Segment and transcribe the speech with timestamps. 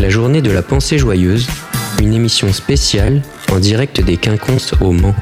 [0.00, 1.46] La journée de la pensée joyeuse,
[2.00, 3.20] une émission spéciale
[3.52, 5.14] en direct des Quinconces au Mans.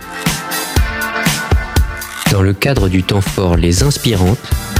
[2.30, 4.38] Dans le cadre du temps fort Les Inspirantes,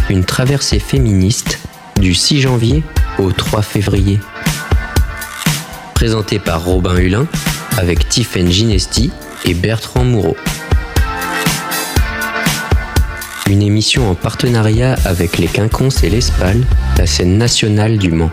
[0.09, 1.59] une traversée féministe
[2.01, 2.85] du 6 janvier
[3.19, 4.21] au 3 février.
[5.95, 7.27] Présentée par Robin Hulin
[7.77, 9.11] avec Tiffaine Ginesti
[9.45, 10.37] et Bertrand Moureau.
[13.51, 16.63] Une émission en partenariat avec les Quinconces et l'Espal,
[16.99, 18.31] la scène nationale du Mans.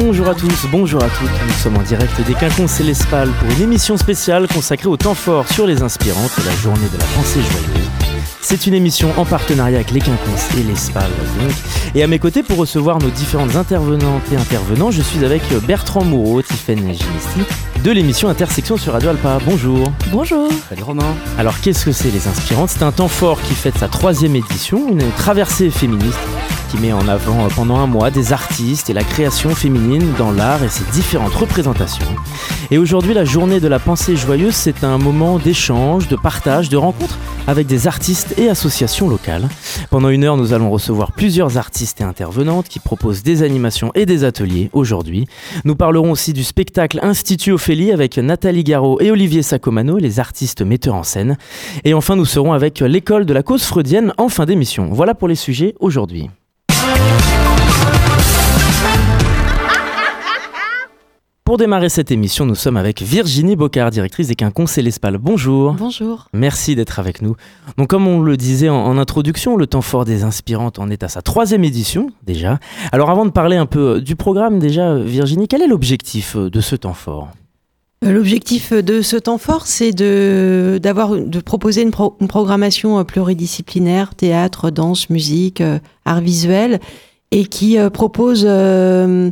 [0.00, 3.50] Bonjour à tous, bonjour à toutes, nous sommes en direct des Quinconces et l'Espal pour
[3.50, 7.04] une émission spéciale consacrée au temps fort sur les inspirantes et la journée de la
[7.14, 7.90] pensée joyeuse.
[8.40, 11.10] C'est une émission en partenariat avec les Quinconces et l'Espal
[11.42, 11.52] donc.
[11.94, 16.04] Et à mes côtés pour recevoir nos différentes intervenantes et intervenants, je suis avec Bertrand
[16.04, 17.46] Moureau, Tiffaine Ginessi
[17.84, 19.40] de l'émission Intersection sur Radio Alpa.
[19.44, 19.92] Bonjour.
[20.10, 20.48] Bonjour.
[20.70, 21.14] Salut Romain.
[21.36, 22.70] Alors qu'est-ce que c'est les inspirantes?
[22.70, 26.18] C'est un temps fort qui fête sa troisième édition, une traversée féministe
[26.72, 30.62] qui met en avant pendant un mois des artistes et la création féminine dans l'art
[30.62, 32.06] et ses différentes représentations.
[32.70, 36.78] Et aujourd'hui, la journée de la pensée joyeuse, c'est un moment d'échange, de partage, de
[36.78, 39.48] rencontre avec des artistes et associations locales.
[39.90, 44.06] Pendant une heure, nous allons recevoir plusieurs artistes et intervenantes qui proposent des animations et
[44.06, 45.26] des ateliers aujourd'hui.
[45.66, 50.62] Nous parlerons aussi du spectacle Institut Ophélie avec Nathalie Garot et Olivier Sacomano, les artistes
[50.62, 51.36] metteurs en scène.
[51.84, 54.88] Et enfin, nous serons avec l'école de la cause freudienne en fin d'émission.
[54.90, 56.30] Voilà pour les sujets aujourd'hui.
[61.44, 65.18] Pour démarrer cette émission, nous sommes avec Virginie Bocard, directrice des Quinconces et l'Espal.
[65.18, 65.74] Bonjour.
[65.74, 66.28] Bonjour.
[66.32, 67.36] Merci d'être avec nous.
[67.76, 71.02] Donc, comme on le disait en, en, introduction, le temps fort des inspirantes en est
[71.02, 72.58] à sa troisième édition déjà.
[72.90, 76.74] Alors, avant de parler un peu du programme, déjà, Virginie, quel est l'objectif de ce
[76.74, 77.28] temps fort?
[78.02, 84.14] L'objectif de ce temps fort, c'est de, d'avoir, de proposer une, pro, une, programmation pluridisciplinaire,
[84.14, 86.80] théâtre, danse, musique, euh, art visuel,
[87.30, 89.30] et qui euh, propose euh,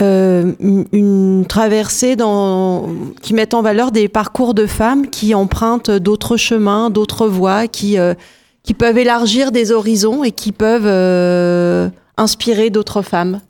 [0.00, 0.52] euh,
[0.92, 2.88] une traversée dans,
[3.22, 7.98] qui met en valeur des parcours de femmes qui empruntent d'autres chemins, d'autres voies, qui,
[7.98, 8.14] euh,
[8.62, 13.40] qui peuvent élargir des horizons et qui peuvent euh, inspirer d'autres femmes.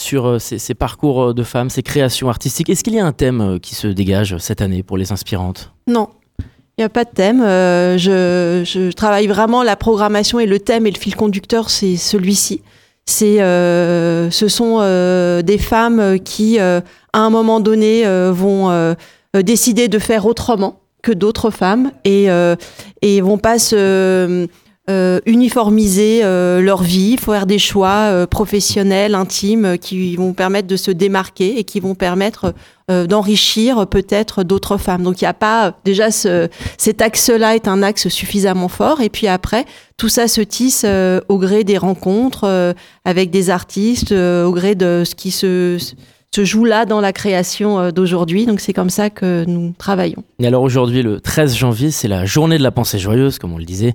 [0.00, 3.60] Sur ces, ces, parcours de femmes, ces créations artistiques, est-ce qu'il y a un thème
[3.60, 5.72] qui se dégage cette année pour les inspirantes?
[5.86, 6.08] Non.
[6.38, 7.40] Il n'y a pas de thème.
[7.42, 12.62] je, travaille vraiment la programmation et le thème et le fil conducteur, c'est celui-ci
[13.10, 16.80] c'est euh, ce sont euh, des femmes qui euh,
[17.12, 18.94] à un moment donné vont
[19.34, 22.28] décider de faire autrement que d'autres femmes et
[23.02, 24.46] et vont pas se
[25.26, 31.64] uniformiser leur vie, faire des choix professionnels, intimes, qui vont permettre de se démarquer et
[31.64, 32.54] qui vont permettre
[32.88, 35.02] d'enrichir peut-être d'autres femmes.
[35.02, 39.00] Donc il n'y a pas déjà ce, cet axe-là est un axe suffisamment fort.
[39.00, 39.64] Et puis après,
[39.96, 42.72] tout ça se tisse euh, au gré des rencontres euh,
[43.04, 45.78] avec des artistes, euh, au gré de ce qui se,
[46.32, 48.46] se joue là dans la création d'aujourd'hui.
[48.46, 50.22] Donc c'est comme ça que nous travaillons.
[50.38, 53.58] Et alors aujourd'hui, le 13 janvier, c'est la journée de la pensée joyeuse, comme on
[53.58, 53.94] le disait.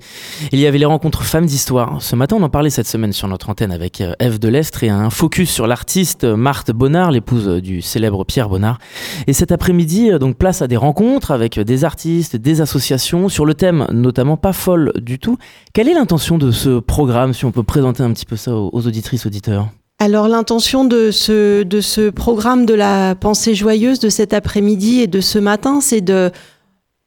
[0.51, 2.01] Il y avait les rencontres femmes d'histoire.
[2.01, 5.09] Ce matin, on en parlait cette semaine sur notre antenne avec Eve Delestre et un
[5.09, 8.79] focus sur l'artiste Marthe Bonnard, l'épouse du célèbre Pierre Bonnard.
[9.27, 13.53] Et cet après-midi, donc place à des rencontres avec des artistes, des associations sur le
[13.53, 15.37] thème notamment pas folle du tout.
[15.73, 18.87] Quelle est l'intention de ce programme, si on peut présenter un petit peu ça aux
[18.87, 19.69] auditrices, auditeurs?
[19.97, 25.07] Alors l'intention de ce, de ce programme de la pensée joyeuse de cet après-midi et
[25.07, 26.31] de ce matin, c'est de,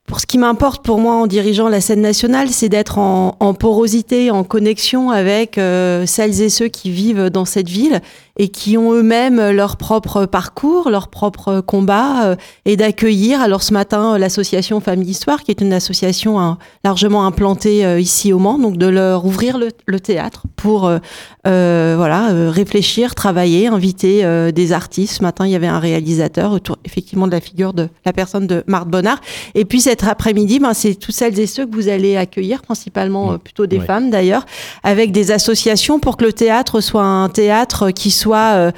[0.06, 4.30] pour ce qui m'importe pour moi en dirigeant la scène nationale, c'est d'être en, porosité,
[4.30, 8.00] en connexion avec euh, celles et ceux qui vivent dans cette ville
[8.38, 13.40] et qui ont eux-mêmes leur propre parcours, leur propre combat, euh, et d'accueillir.
[13.40, 18.32] Alors ce matin, l'association Famille Histoire, qui est une association hein, largement implantée euh, ici
[18.32, 20.98] au Mans, donc de leur ouvrir le, le théâtre pour euh,
[21.46, 25.18] euh voilà réfléchir, travailler, inviter des artistes.
[25.18, 28.46] Ce matin, il y avait un réalisateur autour effectivement de la figure de la personne
[28.46, 29.20] de Marthe Bonnard.
[29.54, 33.32] Et puis cet après-midi, ben, c'est toutes celles et ceux que vous allez accueillir, principalement
[33.32, 33.38] mmh.
[33.38, 34.44] plutôt des femmes d'ailleurs,
[34.82, 38.70] avec des associations pour que le théâtre soit un théâtre qui soit euh,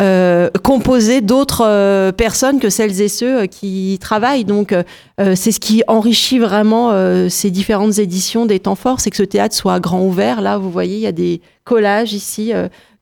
[0.00, 4.44] euh, composé d'autres euh, personnes que celles et ceux euh, qui travaillent.
[4.44, 4.74] Donc,
[5.18, 6.92] c'est ce qui enrichit vraiment
[7.28, 10.40] ces différentes éditions des temps forts, c'est que ce théâtre soit grand ouvert.
[10.40, 12.52] Là, vous voyez, il y a des collages ici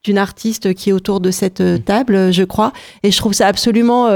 [0.04, 2.72] d'une artiste qui est autour de cette table, je crois,
[3.02, 4.10] et je trouve ça absolument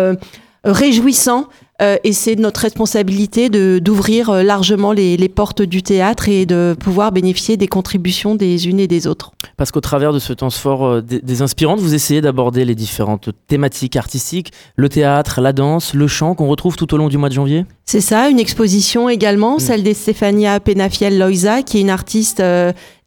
[0.65, 1.47] réjouissant
[1.83, 6.47] Euh, et c'est notre responsabilité de, d'ouvrir euh, largement les, les, portes du théâtre et
[6.47, 9.33] de pouvoir bénéficier des contributions des unes et des autres.
[9.59, 12.75] Parce qu'au travers de ce temps fort euh, des, des, inspirantes, vous essayez d'aborder les
[12.75, 17.19] différentes thématiques artistiques, le théâtre, la danse, le chant qu'on retrouve tout au long du
[17.19, 17.67] mois de janvier?
[17.85, 19.61] C'est ça, une exposition également, mmh.
[19.61, 22.43] celle de Stéphania Penafiel Loiza, qui est une artiste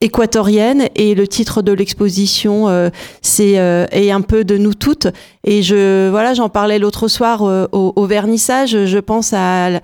[0.02, 2.90] équatorienne et le titre de l'exposition euh,
[3.22, 5.08] c'est euh, est un peu de nous toutes.
[5.44, 8.86] Et je voilà j'en parlais l'autre soir euh, au, au, vernissage.
[8.86, 9.82] Je pense à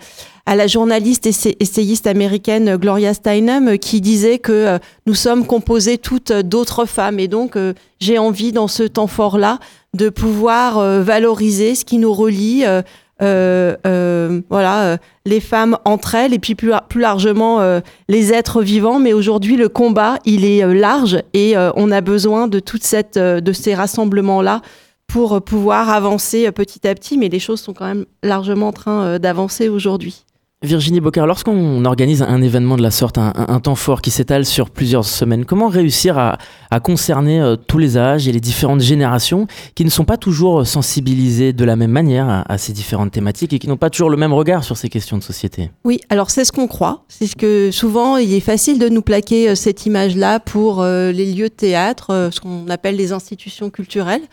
[0.48, 4.78] à la journaliste essayiste américaine Gloria Steinem qui disait que
[5.08, 7.20] nous sommes composées toutes d'autres femmes.
[7.20, 7.58] Et donc
[8.00, 9.58] j'ai envie dans ce temps fort là
[9.96, 12.82] de pouvoir valoriser ce qui nous relie euh, euh,
[13.20, 19.00] voilà, euh, les femmes entre elles et puis plus, plus largement euh, les êtres vivants.
[19.00, 23.18] Mais aujourd'hui, le combat, il est euh, large et on a besoin de toute cette,
[23.18, 24.62] de ces rassemblements-là
[25.08, 27.18] pour pouvoir avancer petit à petit.
[27.18, 30.26] Mais les choses sont quand même largement en train d'avancer aujourd'hui.
[30.66, 34.70] Virginie Bocard, lorsqu'on organise un événement de la sorte, un, temps fort qui s'étale sur
[34.70, 36.38] plusieurs semaines, comment réussir à,
[36.84, 41.54] concerner euh, tous les âges et les différentes générations qui ne sont pas toujours sensibilisées
[41.54, 44.34] de la même manière à, ces différentes thématiques et qui n'ont pas toujours le même
[44.34, 45.72] regard sur ces questions de société?
[45.86, 47.06] Oui, alors c'est ce qu'on croit.
[47.08, 51.14] C'est ce que souvent il est facile de nous plaquer euh, cette image-là pour euh,
[51.14, 54.24] les lieux de théâtre, ce qu'on appelle les institutions culturelles.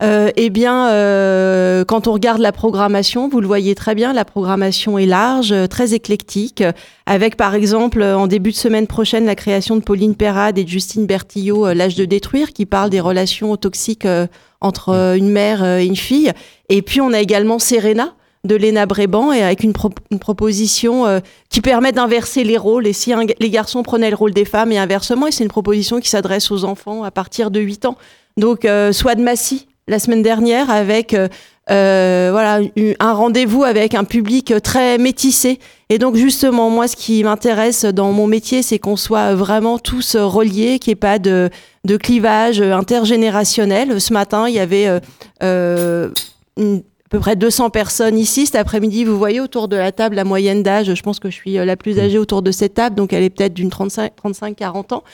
[0.00, 4.24] Euh, eh bien, euh, quand on regarde la programmation, vous le voyez très bien, la
[4.24, 6.62] programmation est large, euh, très éclectique,
[7.06, 10.68] avec par exemple en début de semaine prochaine la création de Pauline Perrade et de
[10.68, 14.28] Justine Bertillot, euh, L'âge de détruire, qui parle des relations toxiques euh,
[14.60, 16.32] entre euh, une mère et une fille.
[16.68, 18.14] Et puis on a également Serena
[18.44, 22.86] de Léna Bréban et avec une, pro une proposition euh, qui permet d'inverser les rôles.
[22.86, 25.50] Et si un, les garçons prenaient le rôle des femmes et inversement et c'est une
[25.50, 27.96] proposition qui s'adresse aux enfants à partir de 8 ans.
[28.36, 31.28] Donc euh, Swad Massy la semaine dernière avec euh,
[31.70, 32.60] euh, voilà
[33.00, 35.58] un rendez-vous avec un public très métissé.
[35.88, 40.16] Et donc justement moi ce qui m'intéresse dans mon métier c'est qu'on soit vraiment tous
[40.16, 41.50] reliés qu'il n'y ait pas de,
[41.84, 44.00] de clivage intergénérationnel.
[44.00, 45.00] Ce matin il y avait
[45.42, 46.10] euh,
[46.58, 48.46] à peu près 200 personnes ici.
[48.46, 50.94] Cet après-midi vous voyez autour de la table la moyenne d'âge.
[50.94, 53.30] Je pense que je suis la plus âgée autour de cette table donc elle est
[53.30, 55.04] peut-être d'une 35 35 40 ans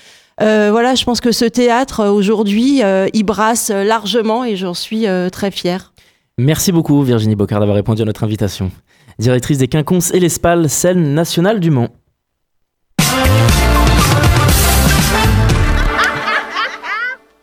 [0.40, 5.06] euh, voilà, je pense que ce théâtre aujourd'hui, euh, il brasse largement et j'en suis
[5.06, 5.92] euh, très fière.
[6.38, 8.72] Merci beaucoup Virginie Bocard d'avoir répondu à notre invitation.
[9.20, 11.90] Directrice des Quinconces et l'Espal, scène nationale du Mans.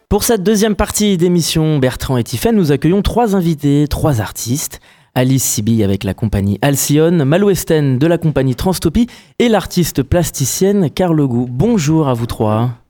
[0.10, 4.82] Pour cette deuxième partie d'émission Bertrand et Tiffen, nous accueillons trois invités, trois artistes.
[5.16, 9.08] Alice Siby avec la compagnie Alcyone, Malou Esten de la compagnie Transtopie
[9.40, 11.48] et l'artiste plasticienne Carl Gou.
[11.50, 12.81] Bonjour à vous trois.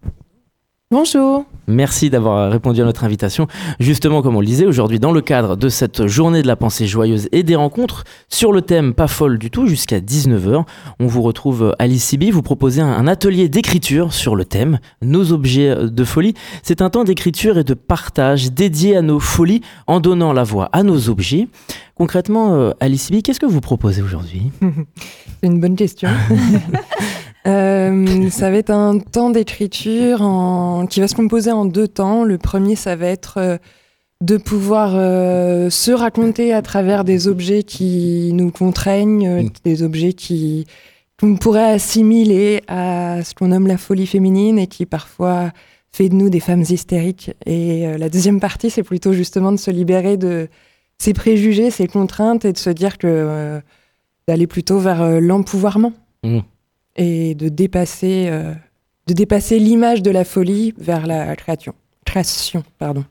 [0.91, 1.45] Bonjour.
[1.67, 3.47] Merci d'avoir répondu à notre invitation.
[3.79, 6.85] Justement, comme on le disait, aujourd'hui, dans le cadre de cette journée de la pensée
[6.85, 10.65] joyeuse et des rencontres, sur le thème pas folle du tout, jusqu'à 19h,
[10.99, 15.73] on vous retrouve Alice Siby, vous proposez un atelier d'écriture sur le thème Nos objets
[15.77, 16.33] de folie.
[16.61, 20.67] C'est un temps d'écriture et de partage dédié à nos folies en donnant la voix
[20.73, 21.47] à nos objets.
[21.95, 24.51] Concrètement, Alice Siby, qu'est-ce que vous proposez aujourd'hui?
[25.39, 26.09] C'est une bonne question.
[27.47, 30.85] Euh, ça va être un temps d'écriture en...
[30.85, 32.23] qui va se composer en deux temps.
[32.23, 33.57] Le premier, ça va être euh,
[34.21, 40.13] de pouvoir euh, se raconter à travers des objets qui nous contraignent, euh, des objets
[40.13, 40.67] qui
[41.19, 45.51] qu'on pourrait assimiler à ce qu'on nomme la folie féminine et qui parfois
[45.91, 47.31] fait de nous des femmes hystériques.
[47.45, 50.47] Et la deuxième partie, c'est plutôt justement de se libérer de
[50.97, 53.61] ces préjugés, ces contraintes et de se dire que
[54.27, 55.93] d'aller plutôt vers l'empouvoirment.
[56.23, 56.39] Mmh.
[56.95, 58.53] Et de dépasser, euh,
[59.07, 61.73] de dépasser l'image de la folie vers la création.
[62.05, 63.05] Création, pardon.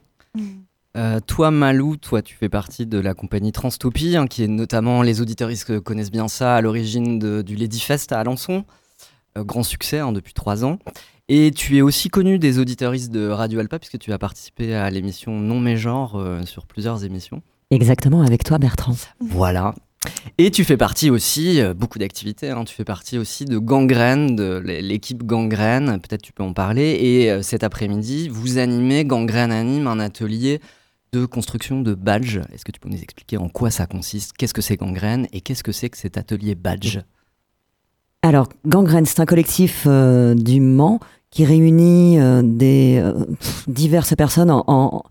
[0.96, 5.02] Euh, toi, Malou, toi, tu fais partie de la compagnie Transtopie, hein, qui est notamment,
[5.02, 8.64] les auditeuristes connaissent bien ça, à l'origine du Ladyfest à Alençon.
[9.38, 10.78] Euh, grand succès hein, depuis trois ans.
[11.28, 14.90] Et tu es aussi connu des auditeuristes de Radio Alpa, puisque tu as participé à
[14.90, 17.40] l'émission Non Mais Genre euh, sur plusieurs émissions.
[17.70, 18.96] Exactement, avec toi Bertrand.
[19.20, 19.74] Voilà.
[20.38, 24.34] Et tu fais partie aussi, euh, beaucoup d'activités, hein, tu fais partie aussi de Gangrène,
[24.34, 26.96] de l'é- l'équipe Gangrène, peut-être tu peux en parler.
[27.00, 30.60] Et euh, cet après-midi, vous animez, Gangrène anime un atelier
[31.12, 32.40] de construction de badges.
[32.52, 34.32] Est-ce que tu peux nous expliquer en quoi ça consiste?
[34.38, 37.00] Qu'est-ce que c'est Gangrène Et qu'est-ce que c'est que cet atelier badge?
[38.22, 43.00] Alors, Gangrène, c'est un collectif euh, du Mans qui réunit des
[43.68, 45.04] diverses personnes en,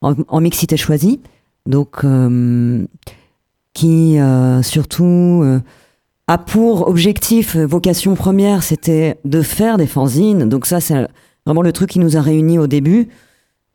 [0.00, 1.20] en, mixité choisie.
[1.66, 2.04] Donc,
[3.74, 5.60] qui euh, surtout euh,
[6.28, 10.48] a pour objectif, euh, vocation première, c'était de faire des fanzines.
[10.48, 11.06] Donc ça, c'est
[11.44, 13.08] vraiment le truc qui nous a réunis au début,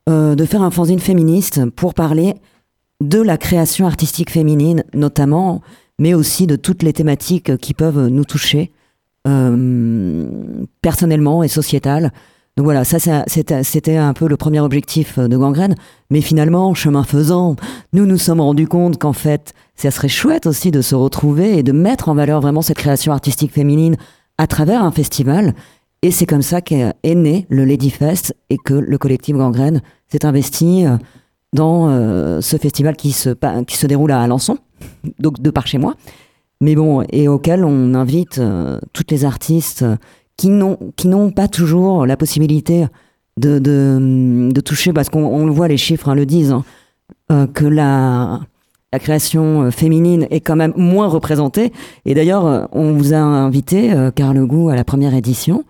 [0.08, 2.34] euh, de faire un fanzine féministe pour parler
[3.01, 5.62] de la création artistique féminine, notamment,
[6.00, 8.72] mais aussi de toutes les thématiques qui peuvent nous toucher
[10.82, 12.12] personnellement et sociétal.
[12.60, 15.75] Donc voilà, ça, c'était un peu le premier objectif de Gangrène.
[16.10, 17.56] Mais finalement, chemin faisant,
[17.94, 21.63] nous nous sommes rendus compte qu'en fait, ça serait chouette aussi de se retrouver et
[21.63, 23.96] de mettre en valeur vraiment cette création artistique féminine
[24.38, 25.56] à travers un festival.
[26.01, 30.25] Et c'est comme ça qu'est né le Lady Fest et que le collectif Gangrène s'est
[30.25, 30.98] investi euh,
[31.54, 34.58] dans euh, ce festival qui se, déroule à Alençon,
[35.20, 35.96] donc de par chez moi.
[36.60, 39.86] Mais bon, et auquel on invite euh, toutes les artistes
[40.39, 42.86] qui n'ont pas toujours la possibilité
[43.38, 46.63] de, de, toucher, parce qu'on le voit, les chiffres hein, le disent, hein,
[47.31, 48.41] euh, que la,
[48.91, 51.72] la création euh, féminine est quand même moins représentée.
[52.05, 55.63] Et d'ailleurs, euh, on vous a invité, euh, Carl Gou, à la première édition.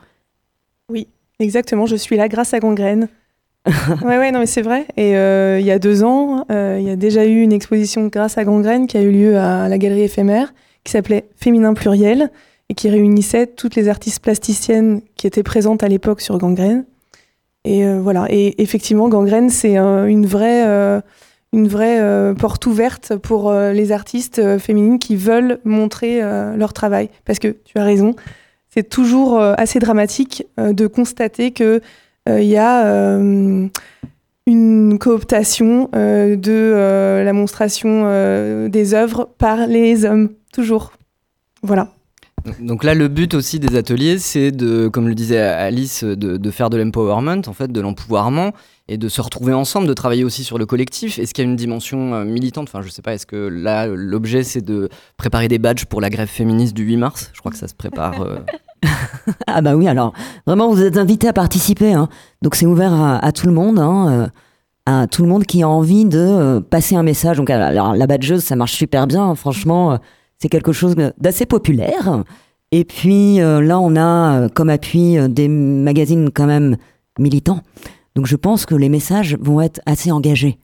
[0.89, 1.07] Oui,
[1.39, 3.09] exactement, je suis là grâce à Gangrène.
[3.67, 4.85] ouais, ouais, non, mais c'est vrai.
[4.95, 8.45] Et il y a deux ans, il y a déjà eu une exposition grâce à
[8.45, 10.53] Gangrène qui a eu lieu à la galerie éphémère,
[10.85, 12.31] qui s'appelait Féminin pluriel
[12.69, 16.85] et qui réunissait toutes les artistes plasticiennes qui étaient présentes à l'époque sur Gangrène.
[17.65, 18.27] Et euh, voilà.
[18.29, 21.01] Et effectivement, Gangrène, c'est une vraie, euh,
[21.51, 26.21] une vraie euh, porte ouverte pour les artistes féminines qui veulent montrer
[26.55, 27.09] leur travail.
[27.25, 28.15] Parce que tu as raison,
[28.69, 31.81] c'est toujours assez dramatique de constater que
[32.27, 33.17] il y a
[34.45, 40.91] une cooptation de la monstration des œuvres par les hommes, toujours.
[41.63, 41.89] Voilà.
[42.59, 46.69] Donc là, le but aussi des ateliers, c'est de, comme le disait Alice, de, faire
[46.69, 48.51] de l'empowerment, en fait, de l'empouvoirment,
[48.87, 51.19] et de se retrouver ensemble, de travailler aussi sur le collectif.
[51.19, 52.67] Est-ce qu'il y a une dimension euh, militante?
[52.69, 56.09] Enfin, je sais pas, est-ce que là, l'objet, c'est de préparer des badges pour la
[56.09, 57.29] grève féministe du 8 mars?
[57.33, 58.21] Je crois que ça se prépare.
[58.21, 58.39] Euh.
[59.47, 60.13] ah bah oui, alors,
[60.47, 61.93] vraiment, vous êtes invités à participer.
[61.93, 62.09] Hein.
[62.41, 63.79] Donc c'est ouvert à, tout le monde.
[63.79, 64.27] Hein, euh,
[64.85, 67.37] à tout le monde qui a envie de passer un message.
[67.37, 69.99] Donc alors, la badgeuse, ça marche super bien, hein, franchement
[70.39, 72.23] c'est quelque chose d'assez populaire.
[72.71, 76.77] Et puis euh, là, on a euh, comme appui euh, des magazines quand même
[77.17, 77.61] militants.
[78.15, 80.57] Donc je pense que les messages vont être assez engagés.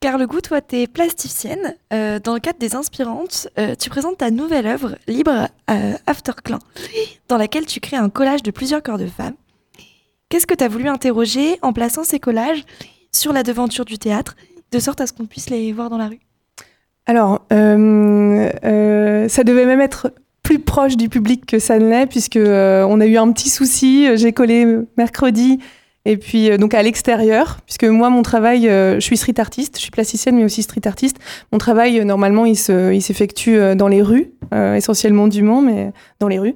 [0.00, 1.74] Carle Gou, toi, tu es plasticienne.
[1.90, 3.48] dans le cadre des Inspirantes,
[3.78, 5.48] tu présentes ta nouvelle œuvre, Libre
[6.06, 6.58] Afterclan,
[7.28, 9.34] dans laquelle tu crées un collage de plusieurs corps de femmes.
[10.30, 12.64] Qu'est-ce que tu as voulu interroger en plaçant ces collages
[13.12, 14.36] sur la devanture du théâtre,
[14.72, 16.20] de sorte à ce qu'on puisse les voir dans la rue?
[17.10, 20.12] Alors, euh, euh, ça devait même être
[20.44, 23.48] plus proche du public que ça ne l'est, puisque euh, on a eu un petit
[23.48, 24.06] souci.
[24.16, 24.64] J'ai collé
[24.96, 25.58] mercredi,
[26.04, 29.90] et puis donc à l'extérieur, puisque moi, mon travail, je suis street artiste, je suis
[29.90, 31.16] plasticienne, mais aussi street artiste.
[31.50, 35.90] Mon travail, normalement, il s'effectue dans les rues, essentiellement du Mans, mais
[36.20, 36.54] dans les rues.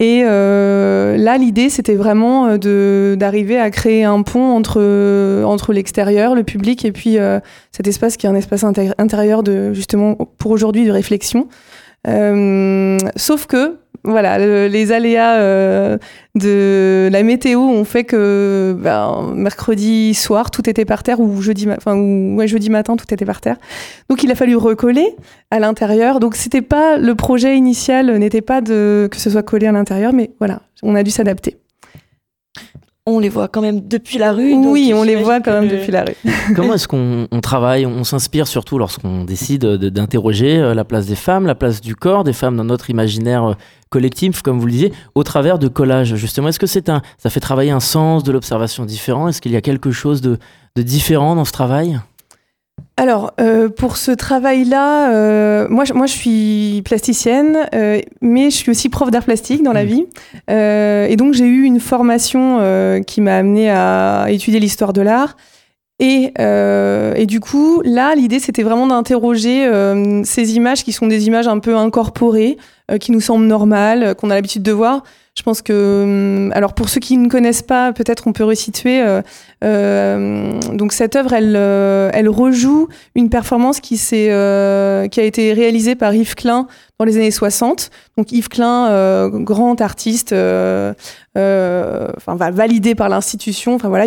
[0.00, 6.36] Et euh, là, l'idée, c'était vraiment euh, d'arriver à créer un pont entre, entre l'extérieur,
[6.36, 7.40] le public, et puis euh,
[7.72, 11.48] cet espace qui est un espace intérieur de, justement, pour aujourd'hui, de réflexion.
[13.16, 14.38] sauf que voilà,
[14.68, 15.98] les aléas euh,
[16.34, 21.66] de la météo ont fait que ben, mercredi soir, tout était par terre, ou jeudi,
[21.66, 23.56] matin, tout était par terre.
[24.08, 25.14] Donc il a fallu recoller
[25.50, 26.20] à l'intérieur.
[26.20, 30.12] Donc c'était pas le projet initial, n'était pas de que ce soit collé à l'intérieur,
[30.12, 31.56] mais voilà, on a dû s'adapter
[33.08, 34.54] on les voit quand même depuis la rue.
[34.54, 36.14] Oui, on les voit quand même depuis la rue.
[36.54, 41.46] Comment est-ce qu'on travaille On s'inspire surtout lorsqu'on décide d'interroger euh, la place des femmes,
[41.46, 43.54] la place du corps des femmes dans notre imaginaire euh,
[43.90, 46.14] collectif, comme vous le disiez, au travers de collages.
[46.16, 49.28] Justement, est-ce que c'est un, ça fait travailler un sens de l'observation différent?
[49.28, 50.38] Est-ce qu'il y a quelque chose de
[50.76, 51.98] différent dans ce travail?
[52.98, 58.72] Alors, euh, pour ce travail-là, euh, moi, moi, je suis plasticienne, euh, mais je suis
[58.72, 59.86] aussi prof d'art plastique dans la mmh.
[59.86, 60.06] vie.
[60.48, 62.58] et donc, j'ai eu une formation
[63.06, 65.36] qui m'a amenée à étudier l'histoire de l'art.
[66.00, 69.70] Et, et, du coup, là, l'idée, c'était vraiment d'interroger
[70.24, 72.58] ces images qui sont des images un peu incorporées,
[72.98, 75.04] qui nous semblent normales, qu'on a l'habitude de voir.
[75.38, 79.00] Je pense que, hum, alors pour ceux qui ne connaissent pas, peut-être on peut resituer.
[79.00, 79.22] Euh,
[79.62, 86.34] euh, donc cette œuvre, elle, euh, rejoue une performance qui, a été réalisée par Yves
[86.34, 86.66] Klein
[86.98, 87.90] dans les années 60.
[88.16, 90.94] Donc Yves Klein, grand artiste, enfin
[92.50, 93.76] validé par l'institution.
[93.76, 94.06] Enfin voilà,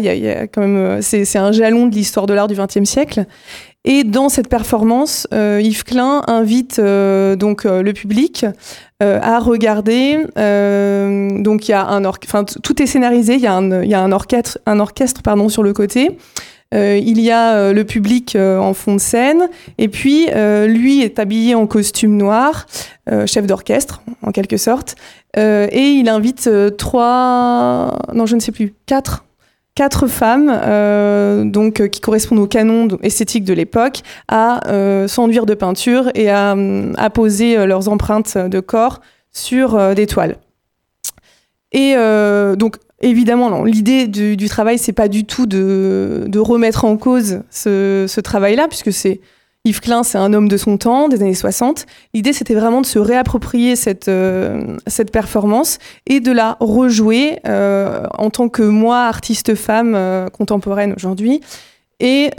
[1.01, 3.25] c'est un jalon de l'histoire de l'art du XXe siècle.
[3.83, 8.45] Et dans cette performance, Yves Klein invite donc le public
[9.01, 10.19] euh, à regarder.
[10.38, 11.71] Euh, donc
[12.61, 13.33] tout est scénarisé.
[13.33, 16.19] Il y a un, y a un orchestre, un orchestre pardon sur le côté.
[16.75, 20.27] Euh, il y a le public en fond de scène, et puis
[20.67, 22.67] lui est habillé en costume noir,
[23.25, 24.95] chef d'orchestre en quelque sorte,
[25.35, 29.25] et il invite trois, non je ne sais plus, quatre
[29.75, 34.60] quatre femmes, donc qui correspondent au canon esthétique de l'époque, à
[35.08, 36.56] s'enduire de peinture et à,
[37.13, 39.01] poser leurs empreintes de corps
[39.32, 40.38] sur des toiles.
[41.72, 41.96] Et
[42.58, 48.68] donc Évidemment, l'idée du, travail, c'est pas du tout de, remettre en cause ce travail-là,
[48.68, 49.22] puisque c'est
[49.63, 51.86] Yves Klein, c'est un homme de son temps, des années 60.
[52.15, 54.77] L'idée, c'était vraiment de se réapproprier cette, euh,
[55.13, 55.77] performance
[56.08, 61.41] et de la rejouer euh, en tant que moi, artiste femme euh, contemporaine aujourd'hui,
[62.00, 62.32] et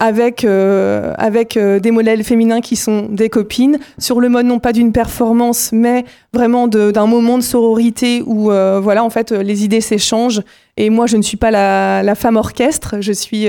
[0.00, 4.90] avec, avec des modèles féminins qui sont des copines, sur le mode non pas d'une
[4.90, 10.42] performance, mais vraiment d'un moment de sororité où voilà, en fait, les idées s'échangent.
[10.76, 13.46] Et moi, je ne suis pas la femme orchestre, je suis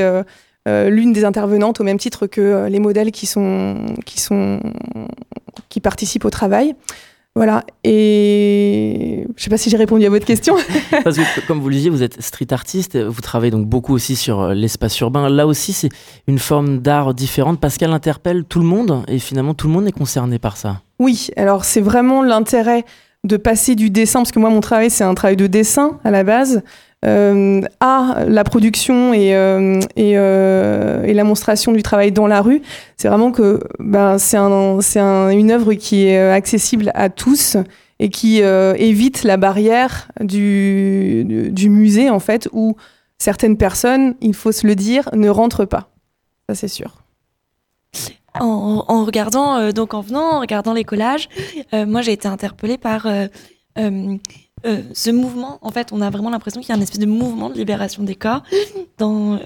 [0.67, 4.59] l'une des intervenantes au même titre que les modèles qui, sont, qui, sont,
[5.69, 6.75] qui participent au travail.
[7.33, 10.57] Voilà, et je sais pas si j'ai répondu à votre question.
[11.05, 14.17] Parce que, comme vous le disiez, vous êtes street artiste, vous travaillez donc beaucoup aussi
[14.17, 15.29] sur euh, l'espace urbain.
[15.29, 15.87] Là aussi, c'est
[16.27, 19.87] une forme d'art différente parce qu'elle interpelle tout le monde et finalement tout le monde
[19.87, 20.81] est concerné par ça.
[20.99, 22.83] Oui, alors c'est vraiment l'intérêt
[23.23, 26.11] de passer du dessin, parce que moi mon travail c'est un travail de dessin à
[26.11, 26.63] la base,
[27.03, 32.61] euh, à la production et, euh, euh, la monstration du travail dans la rue,
[32.95, 37.57] c'est vraiment que ben, c'est un, un, une œuvre qui est accessible à tous
[37.99, 41.25] et qui évite la barrière du,
[41.69, 42.75] musée, en fait, où
[43.19, 45.89] certaines personnes, il faut se le dire, ne rentrent pas.
[46.49, 47.03] Ça, c'est sûr.
[48.39, 51.29] En, regardant, donc en venant, en regardant les collages,
[51.73, 53.07] moi j'ai été interpellée par
[54.65, 57.05] euh, ce mouvement, en fait, on a vraiment l'impression qu'il y a un espèce de
[57.05, 58.43] mouvement de libération des corps
[58.97, 59.39] dans euh,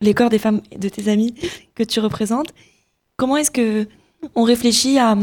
[0.00, 1.34] les corps des femmes de tes amis
[1.74, 2.52] que tu représentes.
[3.16, 3.86] Comment est-ce que
[4.34, 5.16] on réfléchit à,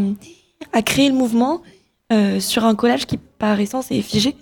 [0.74, 1.62] à créer le mouvement
[2.12, 4.36] euh, sur un collage qui, par essence, est figé?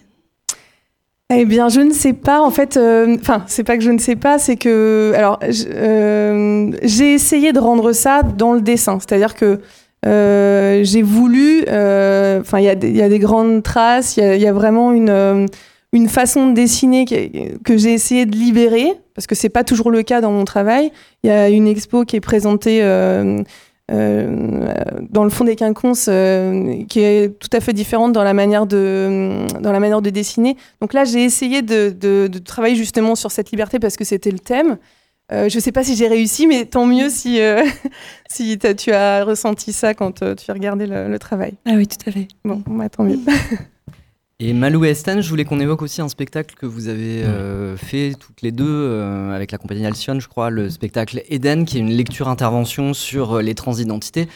[1.30, 2.42] Eh bien, je ne sais pas.
[2.42, 7.52] En fait, enfin, c'est pas que je ne sais pas, c'est que, alors, j'ai essayé
[7.52, 9.60] de rendre ça dans le dessin, c'est-à-dire que
[10.06, 12.70] euh, j'ai voulu, euh, enfin, il y,
[13.02, 15.46] a des grandes traces, il y, a vraiment une, euh,
[15.92, 20.04] une façon de dessiner que, j'ai essayé de libérer, parce que c'est pas toujours le
[20.04, 20.92] cas dans mon travail.
[21.24, 22.82] Il y a une expo qui est présentée
[23.90, 29.48] dans le fond des quinconces, qui est tout à fait différente dans la manière de,
[29.60, 30.58] dans la manière de dessiner.
[30.80, 34.78] Donc là, j'ai essayé de, travailler justement sur cette liberté parce que c'était le thème.
[35.32, 37.62] Euh, je ne sais pas si j'ai réussi, mais tant mieux si, euh,
[38.30, 41.56] si tu as ressenti ça quand euh, tu as regardé le, travail.
[41.66, 42.28] Ah oui, tout à fait.
[42.46, 43.20] Bon, bah, tant mieux.
[44.40, 47.24] Et Malou et Estelle, je voulais qu'on évoque aussi un spectacle que vous avez
[47.76, 49.02] fait toutes les deux
[49.34, 53.56] avec la compagnie Alcyon, je crois, le spectacle Eden, qui est une lecture-intervention sur les
[53.56, 54.28] transidentités.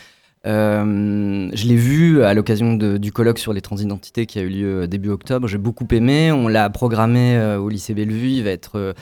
[0.43, 5.09] je l'ai vu à l'occasion du colloque sur les transidentités qui a eu lieu début
[5.09, 5.47] octobre.
[5.47, 6.31] J'ai beaucoup aimé.
[6.31, 8.29] On l'a programmé au lycée Bellevue.
[8.29, 8.95] Il va être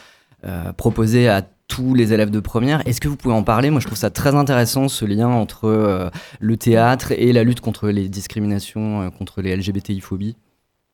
[0.75, 2.85] proposé à tous les élèves de première.
[2.85, 3.69] Est-ce que vous pouvez en parler?
[3.69, 6.09] Moi, je trouve ça très intéressant, ce lien entre euh,
[6.41, 10.35] le théâtre et la lutte contre les discriminations, euh, contre les LGBTI-phobies.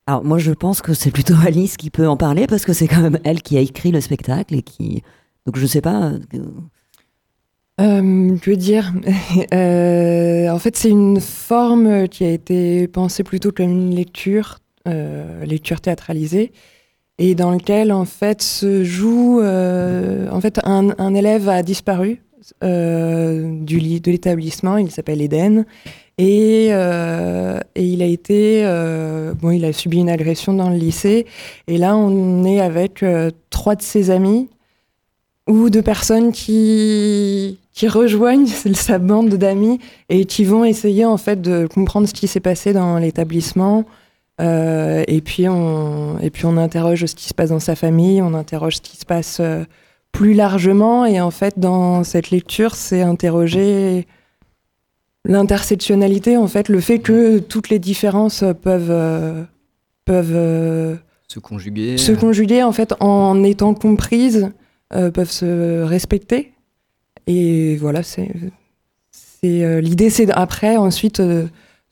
[0.06, 2.86] Alors, moi, je pense que c'est plutôt Alice qui peut en parler, parce que c'est
[2.86, 5.02] quand même elle qui a écrit le spectacle et qui...
[5.46, 6.12] Donc, je sais pas...
[7.78, 13.70] Euh, je veux dire, en fait, c'est une forme qui a été pensée plutôt comme
[13.70, 16.52] une lecture, lecture théâtralisée,
[17.18, 22.22] et dans lequel en fait se joue euh, en fait un, élève a disparu
[22.62, 24.76] euh, du lit de l'établissement.
[24.76, 25.64] Il s'appelle Eden.
[26.18, 28.62] Et, euh, et, il a été
[29.40, 31.26] bon il a subi une agression dans le lycée.
[31.66, 33.04] Et là on est avec
[33.50, 34.48] trois de ses amis
[35.48, 41.40] ou de personnes qui qui rejoignent sa bande d'amis et qui vont essayer en fait
[41.40, 43.84] de comprendre ce qui s'est passé dans l'établissement
[44.40, 48.20] euh, et, puis on, et puis on interroge ce qui se passe dans sa famille,
[48.20, 49.64] on interroge ce qui se passe euh,
[50.12, 51.06] plus largement.
[51.06, 54.06] Et en fait, dans cette lecture, c'est interroger
[55.24, 59.42] l'intersectionnalité, en fait, le fait que toutes les différences peuvent, euh,
[60.04, 61.96] peuvent se conjuguer.
[61.96, 64.50] Se conjuguer, en fait, en étant comprises,
[64.90, 66.52] peuvent se respecter.
[67.26, 68.30] Et voilà, c'est.
[69.42, 71.20] L'idée, c'est après, ensuite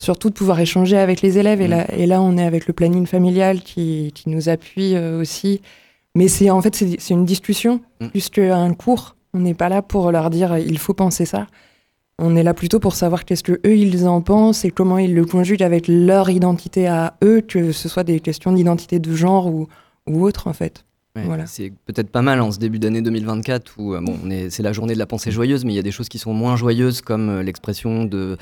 [0.04, 1.60] surtout de pouvoir échanger avec les élèves.
[1.60, 5.20] Et, là, et là, on est avec le planning familial qui, qui nous appuie euh,
[5.20, 5.62] aussi.
[6.14, 8.08] Mais c'est en fait, c'est une discussion mm.
[8.08, 9.16] plus qu'un cours.
[9.32, 11.46] On n'est pas là pour leur dire il faut penser ça.
[12.18, 15.14] On est là plutôt pour savoir qu'est-ce que eux ils en pensent et comment ils
[15.14, 19.48] le conjuguent avec leur identité à eux, que ce soit des questions d'identité de genre
[19.48, 19.66] ou,
[20.08, 20.84] ou autre en fait.
[21.16, 21.46] voilà.
[21.46, 24.16] C'est peut-être pas mal en ce début d'année 2024 où euh, bon,
[24.48, 26.32] c'est la journée de la pensée joyeuse, mais il y a des choses qui sont
[26.32, 28.36] moins joyeuses comme euh, l'expression de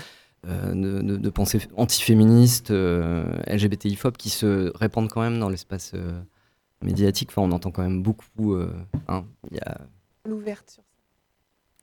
[0.47, 6.21] euh, de, de, pensée antiféministe, euh, LGBTI-phobe qui se répandent quand même dans l'espace euh,
[6.83, 7.31] médiatique.
[7.31, 8.57] Enfin, on entend quand même beaucoup.
[9.09, 9.79] hein, il y a
[10.29, 10.83] L'ouverture.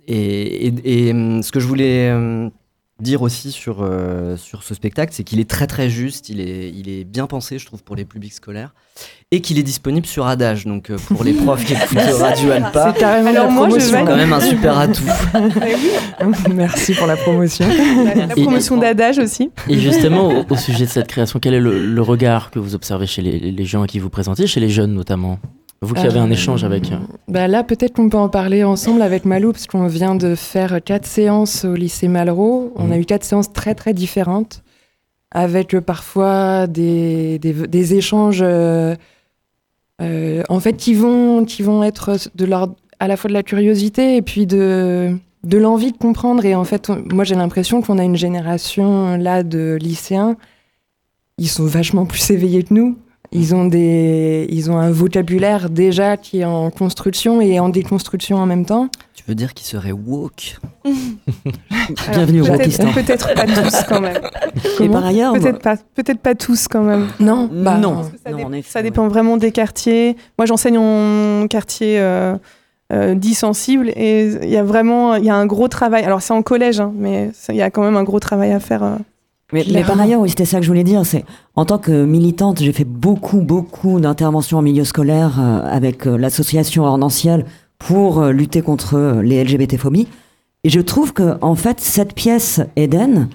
[0.07, 2.51] et, et- et, hum, ce que je voulais hum,
[2.99, 6.69] dire aussi sur, euh, sur ce spectacle, c'est qu'il est très très juste, il est,
[6.69, 8.73] il est bien pensé, je trouve, pour les publics scolaires,
[9.31, 10.65] et qu'il est disponible sur Adage.
[10.65, 13.75] Donc euh, pour les profs qui écoutent Radio Alpa, C'est carrément Alors la moi, je
[13.75, 14.05] promotion.
[14.05, 15.03] quand même un super atout.
[16.53, 17.67] Merci pour la promotion.
[18.15, 19.49] La, promotion d'adage aussi.
[19.67, 22.75] Et justement, au, au sujet de cette création, quel est le, le regard que vous
[22.75, 25.39] observez chez les, les gens à qui vous présentez, chez les jeunes notamment?
[25.81, 26.91] Vous qui avez un échange avec.
[26.91, 26.97] euh,
[27.29, 30.79] Bah là, peut-être qu'on peut en parler ensemble avec Malou, parce qu'on vient de faire
[30.83, 32.73] quatre séances au lycée Malraux.
[32.75, 34.61] On a eu quatre séances très très différentes,
[35.31, 38.93] avec parfois des, des, des échanges, euh,
[40.01, 42.49] euh, en fait, qui vont, qui vont être de
[43.01, 45.15] à la fois de la curiosité et puis de,
[45.45, 46.43] de l'envie de comprendre.
[46.43, 50.35] Et en fait, on- moi, j'ai l'impression qu'on a une génération là de lycéens,
[51.37, 52.97] ils sont vachement plus éveillés que nous.
[53.31, 58.37] Ils ont, des, ils ont un vocabulaire déjà qui est en construction et en déconstruction
[58.37, 58.89] en même temps.
[59.13, 60.57] Tu veux dire qu'il serait woke
[62.11, 62.91] Bienvenue au Wokistan.
[62.91, 64.17] Peut-être pas tous quand même.
[64.79, 67.07] Et par ailleurs, Peut-être pas, peut-être pas tous quand même.
[67.19, 68.83] Non, bah, non, Ça, non, dé- en effet, ça ouais.
[68.83, 70.15] dépend vraiment des quartiers.
[70.39, 72.35] Moi, j'enseigne en quartier euh,
[72.91, 76.03] euh, dit sensible et il y a vraiment il y a un gros travail.
[76.03, 78.59] Alors, c'est en collège, hein, mais il y a quand même un gros travail à
[78.59, 78.83] faire.
[78.83, 78.95] euh.
[79.51, 81.05] Mais, par ailleurs, oui, c'était ça que je voulais dire.
[81.05, 86.05] C'est en tant que militante, j'ai fait beaucoup, beaucoup d'interventions en milieu scolaire euh, avec
[86.05, 87.45] euh, l'association Ornanciel
[87.79, 90.07] pour euh, lutter contre euh, les LGBT-phobies.
[90.63, 93.29] Et je trouve que, en fait, cette pièce Eden,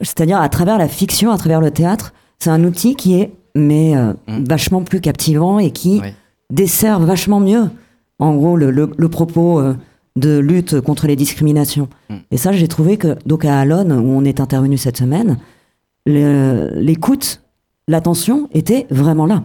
[0.00, 3.96] c'est-à-dire à travers la fiction, à travers le théâtre, c'est un outil qui est mais
[3.96, 4.44] euh, Mm.
[4.48, 6.14] vachement plus captivant et qui Ouais.
[6.50, 7.70] dessert vachement mieux,
[8.18, 9.74] en gros, le, le- le propos euh,
[10.16, 11.88] de lutte contre les discriminations.
[12.08, 12.16] Mm.
[12.30, 15.38] Et ça, j'ai trouvé que, donc à Alonne, où on est intervenu cette semaine,
[16.06, 17.42] l'écoute,
[17.88, 19.44] l'attention était vraiment là.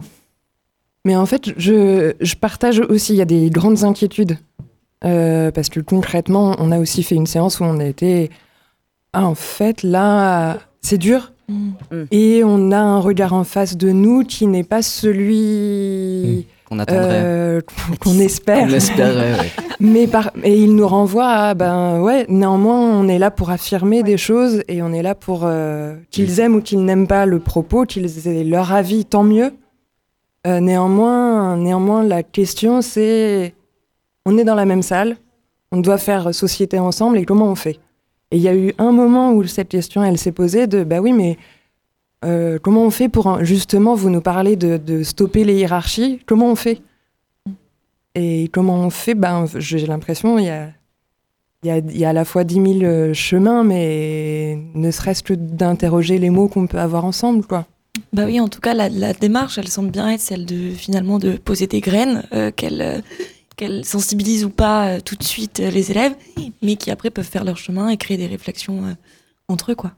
[1.04, 4.38] Mais en fait, je, je partage aussi, il y a des grandes inquiétudes.
[5.04, 8.30] Euh, parce que concrètement, on a aussi fait une séance où on a été.
[9.12, 11.32] Ah, en fait, là, c'est dur.
[11.48, 11.72] Mm.
[12.10, 17.20] Et on a un regard en face de nous qui n'est pas celui Qu'on attendrait.
[17.22, 17.60] euh,
[18.00, 18.66] qu'on espère.
[18.66, 19.50] On espérait, ouais.
[19.80, 20.30] Mais par...
[20.42, 24.62] Et il nous renvoie à, ben ouais, néanmoins, on est là pour affirmer des choses
[24.68, 28.26] et on est là pour euh, qu'ils aiment ou qu'ils n'aiment pas le propos, qu'ils
[28.26, 29.52] aient leur avis, tant mieux.
[30.46, 33.54] Euh, néanmoins, néanmoins, la question c'est,
[34.24, 35.16] on est dans la même salle,
[35.72, 37.80] on doit faire société ensemble et comment on fait?
[38.30, 41.00] Et il y a eu un moment où cette question, elle s'est posée de, bah
[41.00, 41.36] oui, mais
[42.24, 46.56] euh, comment on fait pour justement, vous nous parlez de, stopper les hiérarchies, comment on
[46.56, 46.80] fait?
[48.14, 49.14] Et comment on fait?
[49.14, 50.68] Ben, J'ai l'impression il y a,
[51.64, 55.34] y, a, y a à la fois 10 000 euh, chemins, mais ne serait-ce que
[55.34, 57.44] d'interroger les mots qu'on peut avoir ensemble.
[57.44, 57.66] quoi.
[58.12, 61.36] Bah oui, en tout cas, la, démarche, elle semble bien être celle de finalement de
[61.36, 63.00] poser des graines, euh, qu'elles euh,
[63.56, 66.14] qu'elles sensibilisent ou pas tout de suite les élèves,
[66.62, 68.96] mais qui après peuvent faire leur chemin et créer des réflexions
[69.46, 69.92] entre eux, quoi.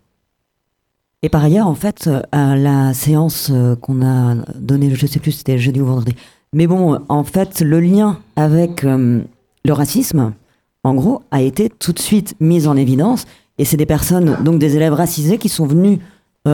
[1.24, 2.20] Et par ailleurs, en fait, euh,
[2.54, 6.12] la séance euh, qu'on a donnée, je sais plus, c'était jeudi ou vendredi.
[6.52, 9.22] Mais bon, en fait, le lien avec euh,
[9.64, 10.34] le racisme,
[10.82, 13.24] en gros, a été tout de suite mis en évidence.
[13.56, 15.98] Et c'est des personnes, donc des élèves racisés, qui sont venus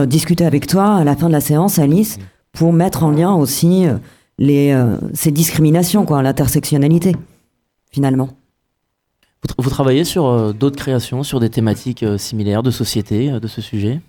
[0.07, 2.17] discuter avec toi à la fin de la séance, Alice,
[2.53, 3.87] pour mettre en lien aussi
[4.39, 7.13] ces discriminations, quoi, l'intersectionnalité,
[7.91, 8.29] finalement.
[9.43, 13.59] Vous, tra- vous travaillez sur d'autres créations, sur des thématiques similaires de société, de ce
[13.59, 13.99] sujet?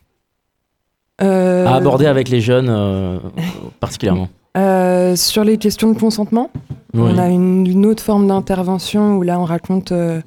[1.18, 3.18] À aborder avec les jeunes euh,
[3.80, 4.28] particulièrement.
[4.56, 6.50] euh, sur les questions de consentement,
[6.94, 7.02] Oui.
[7.14, 10.20] on a une, une autre forme d'intervention où là on raconte euh,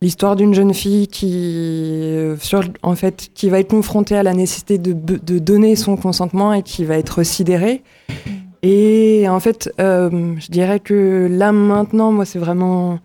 [0.00, 1.32] l'histoire d'une jeune fille qui,
[2.04, 5.96] euh, sur, en fait, qui va être confrontée à la nécessité de, de donner son
[5.96, 7.82] consentement et qui va être sidérée.
[8.62, 12.98] Et en fait, euh, je dirais que là maintenant, moi, c'est vraiment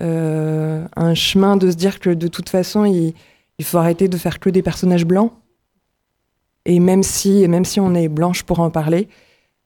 [0.00, 3.14] euh, un chemin de se dire que de toute façon, il,
[3.58, 5.32] il faut arrêter de faire que des personnages blancs.
[6.68, 9.08] Et même si, même si on est blanche pour en parler,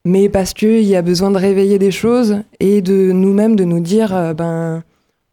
[0.05, 3.81] mais parce qu'il y a besoin de réveiller des choses et de nous-mêmes de nous
[3.81, 4.83] dire, euh, ben,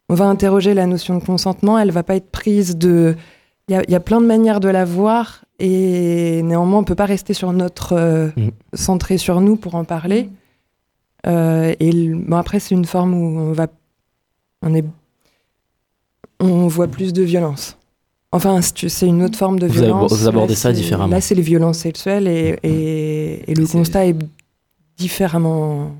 [0.09, 3.15] on va interroger la notion de consentement, elle va pas être prise de...
[3.69, 6.83] Il y a, il y a plein de manières de la voir et néanmoins on
[6.83, 7.93] peut pas rester sur notre...
[7.93, 8.49] euh, Mm.
[8.73, 10.29] centré sur nous pour en parler.
[11.27, 13.67] Euh, et bon, après c'est une forme où on va...
[14.61, 14.85] On est...
[16.41, 17.77] On voit plus de violence.
[18.31, 20.13] Enfin, c'est une autre forme de Vous violence.
[20.13, 21.07] vous abordez Là, ça différemment.
[21.13, 24.15] Là, c'est les violences sexuelles et, et, et le constat est
[24.97, 25.93] différemment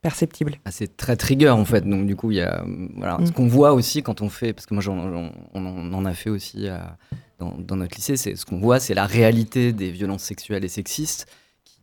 [0.00, 0.54] perceptible.
[0.64, 1.88] Ah, c'est très trigger en fait.
[1.88, 3.26] Donc du coup, il y a euh, voilà, Mm.
[3.26, 6.14] ce qu'on voit aussi quand on fait, parce que moi on, en- on en a
[6.14, 6.96] fait aussi à-
[7.38, 10.68] dans, dans notre lycée, c'est ce qu'on voit, c'est la réalité des violences sexuelles et
[10.68, 11.26] sexistes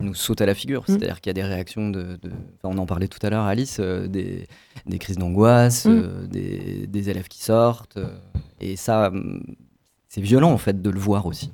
[0.02, 0.82] nous saute à la figure.
[0.82, 0.86] Mm.
[0.88, 2.18] C'est-à-dire qu'il y a des réactions de.
[2.22, 2.32] de-
[2.64, 4.48] enfin, on en parlait tout à l'heure, Alice, euh, des,
[4.86, 5.90] des crises d'angoisse, Mm.
[6.04, 7.98] euh, des, des élèves qui sortent.
[7.98, 8.08] euh,
[8.62, 9.44] et ça, hum,
[10.08, 11.52] c'est violent en fait de le voir aussi.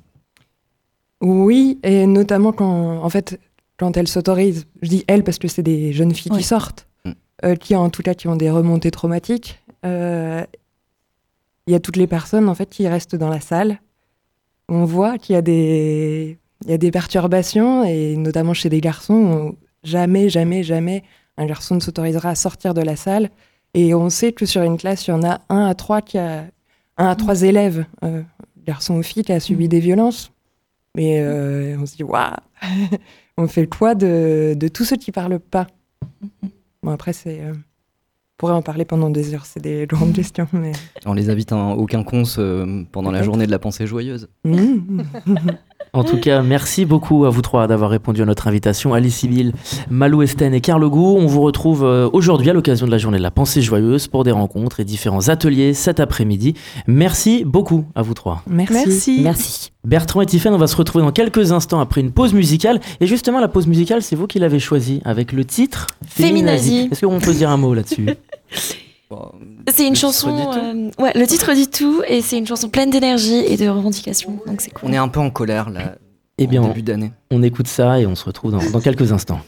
[1.20, 3.40] Oui, et notamment quand, en fait,
[3.78, 7.54] quand elles s'autorisent, je dis elles parce que c'est des jeunes filles qui sortent, Mm.
[7.56, 9.60] qui en tout cas qui ont des remontées traumatiques.
[9.84, 13.80] Il y a toutes les personnes en fait qui restent dans la salle.
[14.68, 18.80] On voit qu'il y a des, il y a des perturbations et notamment chez des
[18.80, 19.14] garçons,
[19.52, 21.02] où jamais, jamais, jamais
[21.36, 23.30] un garçon ne s'autorisera à sortir de la salle.
[23.74, 26.16] Et on sait que sur une classe, il y en a un à trois qui
[26.18, 26.46] a,
[26.96, 28.22] un à trois élèves, euh,
[28.66, 30.32] garçons ou filles, qui a subi des violences.
[30.96, 32.30] Mais euh, on se dit, waouh,
[33.36, 35.66] on fait quoi de, de tous ceux qui parlent pas
[36.82, 37.40] Bon, après, c'est.
[37.42, 40.46] euh, on pourrait en parler pendant des heures, c'est des grandes questions.
[40.52, 40.72] Mais...
[41.06, 44.28] On les invite à un- au quinconce euh, pendant la journée de la pensée joyeuse.
[44.44, 45.02] Mmh.
[45.96, 48.92] En tout cas, merci beaucoup à vous trois d'avoir répondu à notre invitation.
[48.92, 49.52] Alice Sibyl,
[49.88, 51.16] Malou Esten et Carlo Gou.
[51.18, 54.22] On vous retrouve euh, aujourd'hui à l'occasion de la journée de la pensée joyeuse pour
[54.22, 56.52] des rencontres et différents ateliers cet après-midi.
[56.86, 58.42] Merci beaucoup à vous trois.
[58.46, 58.74] Merci.
[58.74, 59.20] Merci.
[59.22, 59.72] Merci.
[59.84, 62.80] Bertrand et Tiffen, on va se retrouver dans quelques instants après une pause musicale.
[63.00, 66.88] Et justement, la pause musicale, c'est vous qui l'avez choisie avec le titre Féminazie.
[66.92, 68.06] Est-ce qu'on peut dire un mot là-dessus?
[69.08, 69.30] Bon,
[69.68, 70.50] C'est une chanson.
[70.52, 74.40] euh, ouais, le titre dit tout et c'est une chanson pleine d'énergie et de revendication.
[74.46, 74.88] Donc c'est cool.
[74.88, 75.94] on est un peu en colère là.
[76.38, 77.12] Eh bien, début d'année.
[77.30, 79.40] on écoute ça et on se retrouve dans, dans quelques instants.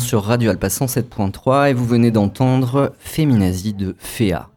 [0.00, 4.48] Sur Radio Alpa 107.3 et vous venez d'entendre Féminazie de Féa.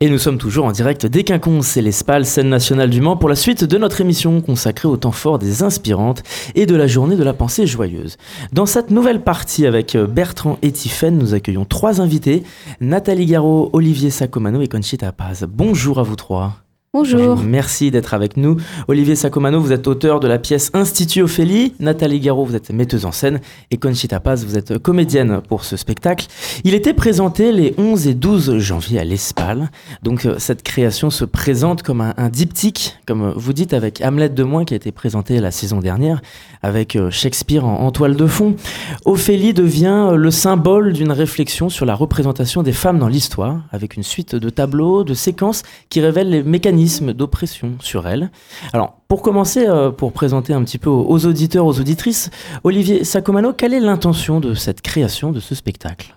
[0.00, 3.28] Et nous sommes toujours en direct des Quinconces et l'Espal, scène nationale du Mans, pour
[3.28, 6.22] la suite de notre émission consacrée au temps fort des inspirantes
[6.54, 8.16] et de la journée de la pensée joyeuse.
[8.52, 12.42] Dans cette nouvelle partie avec euh, Bertrand et Tiffaine, nous accueillons trois invités,
[12.80, 15.46] Nathalie Garot, Olivier Sacomano et Conchita Paz.
[15.48, 16.65] Bonjour à vous trois.
[16.92, 17.36] Bonjour.
[17.36, 18.56] Merci d'être avec nous.
[18.88, 21.74] Olivier Sacomano, vous êtes auteur de la pièce Institut Ophélie.
[21.78, 23.40] Nathalie Garot, vous êtes metteuse en scène.
[23.70, 26.26] Et Conchita Paz, vous êtes comédienne pour ce spectacle.
[26.64, 29.70] Il était présenté les 11 et 12 janvier à l'Espal.
[30.02, 34.42] Donc euh, cette création se présente comme un, diptyque, comme vous dites, avec Hamlet de
[34.42, 36.22] Moins qui a été présenté la saison dernière,
[36.62, 38.56] avec euh, Shakespeare en, en toile de fond.
[39.04, 43.96] Ophélie devient euh, le symbole d'une réflexion sur la représentation des femmes dans l'histoire, avec
[43.96, 46.75] une suite de tableaux, de séquences qui révèlent les mécanismes
[47.14, 48.30] d'oppression sur elles.
[48.72, 52.30] Alors, pour commencer, euh, pour présenter un petit peu aux, auditeurs, aux auditrices,
[52.64, 56.16] Olivier Sacomano, quelle est l'intention de cette création de ce spectacle?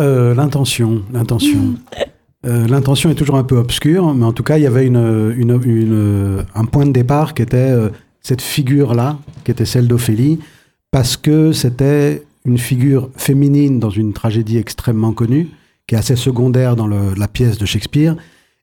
[0.00, 1.74] Euh, l'intention, l'intention.
[2.44, 5.34] Euh, l'intention est toujours un peu obscure, mais en tout cas, il y avait une,
[5.36, 7.74] une- une- un point de départ qui était
[8.20, 10.38] cette figure-là, qui était celle d'Ophélie,
[10.90, 15.48] parce que c'était une figure féminine dans une tragédie extrêmement connue,
[15.86, 18.16] qui est assez secondaire dans le- la pièce de Shakespeare,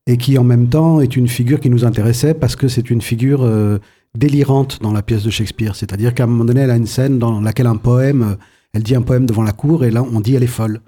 [0.08, 3.02] et qui en même temps est une figure qui nous intéressait parce que c'est une
[3.02, 3.80] figure euh,
[4.16, 5.76] délirante dans la pièce de Shakespeare.
[5.76, 8.36] C'est-à-dire qu'à un moment donné, elle a une scène dans laquelle un poème, euh,
[8.74, 10.82] elle dit un poème devant la cour, et là on dit elle est folle.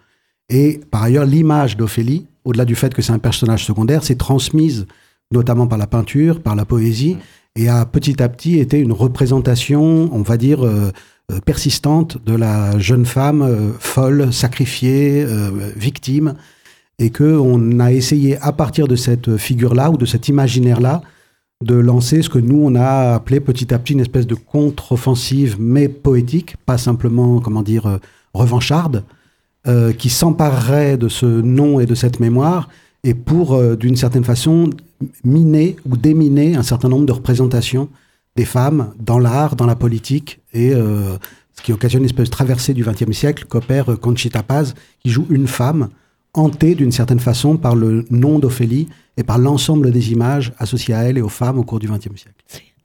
[0.50, 4.86] Et par ailleurs, l'image d'Ophélie, au-delà du fait que c'est un personnage secondaire, c'est transmise
[5.32, 7.18] notamment par la peinture, par la poésie,
[7.56, 10.92] et a petit à petit été une représentation, on va dire, euh,
[11.46, 15.26] persistante de la jeune femme euh, folle, sacrifiée,
[15.76, 16.36] victime,
[17.00, 21.02] et que on a essayé à partir de cette figure-là ou de cet imaginaire-là
[21.64, 25.58] de lancer ce que nous on a appelé petit à petit une espèce de contre-offensive
[25.60, 27.98] mais poétique, pas simplement comment dire euh,
[28.34, 29.04] revancharde,
[29.68, 32.70] euh, qui s'emparerait de ce nom et de cette mémoire
[33.04, 34.70] et pour euh, d'une certaine façon
[35.24, 37.90] miner ou déminer un certain nombre de représentations
[38.36, 42.74] des femmes dans l'art, dans la politique et ce qui occasionne une espèce de traversée
[42.74, 45.88] du XXe siècle qu'opère Conchita Paz qui joue une femme
[46.38, 51.04] hantée d'une certaine façon par le nom d'Ophélie et par l'ensemble des images associées à
[51.04, 52.36] elle et aux femmes au cours du XXe siècle.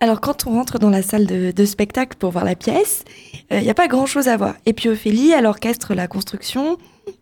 [0.01, 3.05] Alors, quand on rentre dans la salle de, de spectacle pour voir la pièce,
[3.51, 4.55] il n'y a pas grand-chose à voir.
[4.65, 6.79] Et puis Ophélie, elle orchestre la construction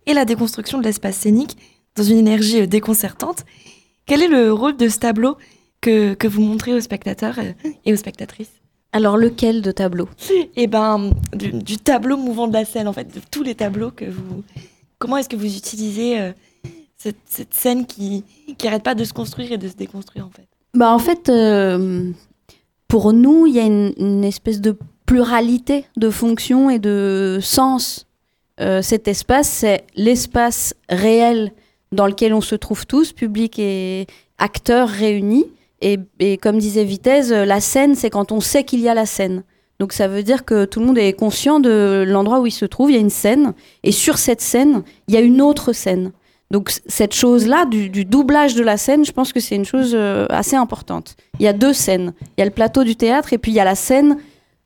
[0.06, 1.56] et la déconstruction de l'espace scénique
[1.96, 3.44] dans une énergie euh, déconcertante.
[4.06, 5.36] Quel est le rôle de ce tableau
[5.80, 7.52] que, que vous montrez aux spectateurs euh,
[7.84, 8.52] et aux spectatrices?
[8.92, 10.08] Alors lequel de tableau
[10.56, 13.90] Eh ben, du, du tableau mouvant de la scène, en fait, de tous les tableaux
[13.90, 14.42] que vous...
[14.98, 16.32] Comment est-ce que vous utilisez euh,
[16.96, 18.24] cette, scène qui
[18.56, 20.48] qui arrête pas de se construire et de se déconstruire, en fait?
[20.74, 22.10] Bah en fait, euh,
[22.88, 28.06] pour nous, il y a une, espèce de pluralité de fonctions et de sens.
[28.60, 31.52] Euh, cet espace, c'est l'espace réel
[31.92, 34.06] dans lequel on se trouve tous, public et
[34.38, 35.46] acteurs réunis.
[35.80, 39.06] Et, et comme disait Vitesse, la scène, c'est quand on sait qu'il y a la
[39.06, 39.44] scène.
[39.78, 42.64] Donc ça veut dire que tout le monde est conscient de l'endroit où il se
[42.64, 45.72] trouve, il y a une scène, et sur cette scène, il y a une autre
[45.72, 46.12] scène.
[46.50, 50.26] Donc cette chose-là, du, doublage de la scène, je pense que c'est une chose euh,
[50.30, 51.14] assez importante.
[51.38, 52.14] Il y a deux scènes.
[52.36, 54.16] Il y a le plateau du théâtre et puis il y a la scène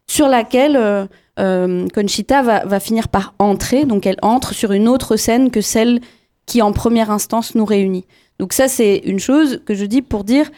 [0.07, 1.07] sur laquelle euh,
[1.41, 3.85] euh, Conchita va finir par entrer.
[3.85, 6.01] Donc elle entre sur une autre scène que celle
[6.47, 8.07] qui en première instance nous réunit.
[8.39, 10.51] Donc ça c'est une chose que je dis pour dire,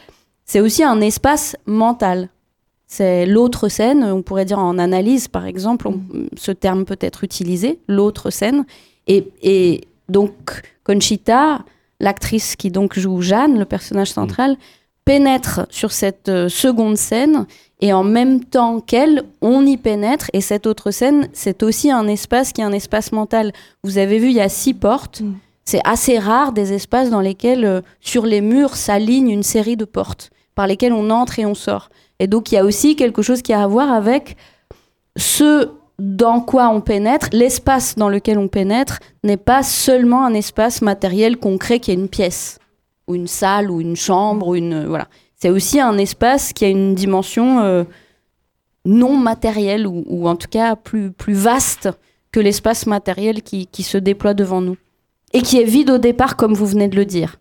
[0.45, 2.29] c'est aussi un espace mental.
[2.87, 6.01] C'est l'autre scène, on pourrait dire en analyse par exemple, on-
[6.37, 8.65] ce terme peut être utilisé, l'autre scène.
[9.07, 10.33] Et, et donc
[10.83, 11.59] Conchita,
[11.99, 14.55] l'actrice qui donc joue Jeanne, le personnage central,
[15.03, 17.45] pénètre sur cette euh, seconde scène
[17.81, 22.07] et en même temps qu'elle, on y pénètre et cette autre scène, c'est aussi un
[22.07, 23.51] espace qui est un espace mental.
[23.83, 25.21] Vous avez vu, il y a six portes.
[25.21, 25.33] Mm.
[25.65, 29.85] C'est assez rare des espaces dans lesquels euh, sur les murs s'aligne une série de
[29.85, 31.89] portes par lesquelles on entre et on sort.
[32.19, 34.37] Et donc il y a aussi quelque chose qui a à voir avec
[35.17, 40.81] ce dans quoi on pénètre, l'espace dans lequel on pénètre n'est pas seulement un espace
[40.81, 42.59] matériel concret qui est une pièce
[43.07, 45.07] ou une salle ou une chambre ou une voilà.
[45.37, 47.83] C'est aussi un espace qui a une dimension euh,
[48.83, 51.89] non matérielle ou, ou en tout cas plus plus vaste
[52.31, 54.75] que l'espace matériel qui, qui se déploie devant nous
[55.33, 57.37] et qui est vide au départ comme vous venez de le dire.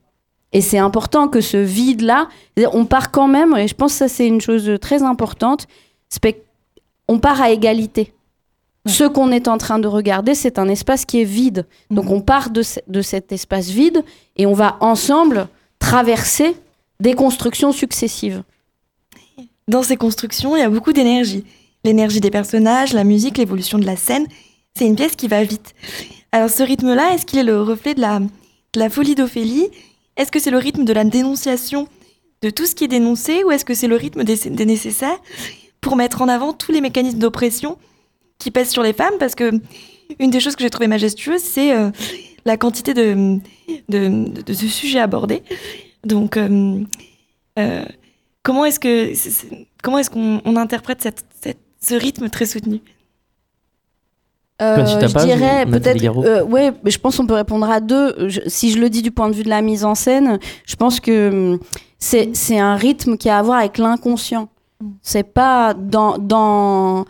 [0.55, 2.29] Et c'est important que ce vide-là,
[2.73, 5.67] on part quand même, et je pense que ça c'est une chose très importante,
[7.09, 8.15] on part à égalité.
[8.87, 11.67] Ce qu'on est en train de regarder, c'est un espace qui est vide.
[11.91, 14.05] Donc on part de, ce- de cet espace vide
[14.37, 16.55] et on va ensemble traverser
[17.01, 18.43] des constructions successives.
[19.69, 21.45] Dans ces constructions, il y a beaucoup d'énergie.
[21.83, 24.27] L'énergie des personnages, la musique, l'évolution de la scène.
[24.77, 25.75] C'est une pièce qui va vite.
[26.33, 28.27] Alors ce rythme-là, est-ce qu'il est le reflet de la, de
[28.79, 29.69] la folie d'Ophélie?
[30.17, 31.89] Est-ce que c'est le rythme de la dénonciation
[32.43, 35.19] de tout ce qui est dénoncé ou est-ce que c'est le rythme des, nécessaires
[35.81, 37.79] pour mettre en avant tous les mécanismes d'oppression
[38.39, 39.15] qui pèsent sur les femmes?
[39.19, 39.51] Parce que
[40.19, 41.91] une des choses que j'ai trouvé majestueuse, c'est euh,
[42.45, 43.39] la quantité de,
[43.89, 45.43] de, de, de ce sujet abordé.
[46.05, 46.81] Donc, euh,
[47.59, 47.85] euh,
[48.43, 49.13] comment est-ce que
[49.83, 51.25] comment est-ce qu'on on interprète
[51.81, 52.81] ce rythme très soutenu?
[54.63, 54.77] Euh,
[55.09, 56.01] je dirais peut-être.
[56.25, 58.29] Euh, ouais, mais je pense qu'on peut répondre à deux.
[58.29, 60.77] Je- si je le dis du point de vue de la mise en scène, je
[60.77, 61.59] pense que hum,
[61.99, 64.49] c'est c'est un rythme qui a à voir avec l'inconscient.
[65.03, 67.05] C'est pas dans dans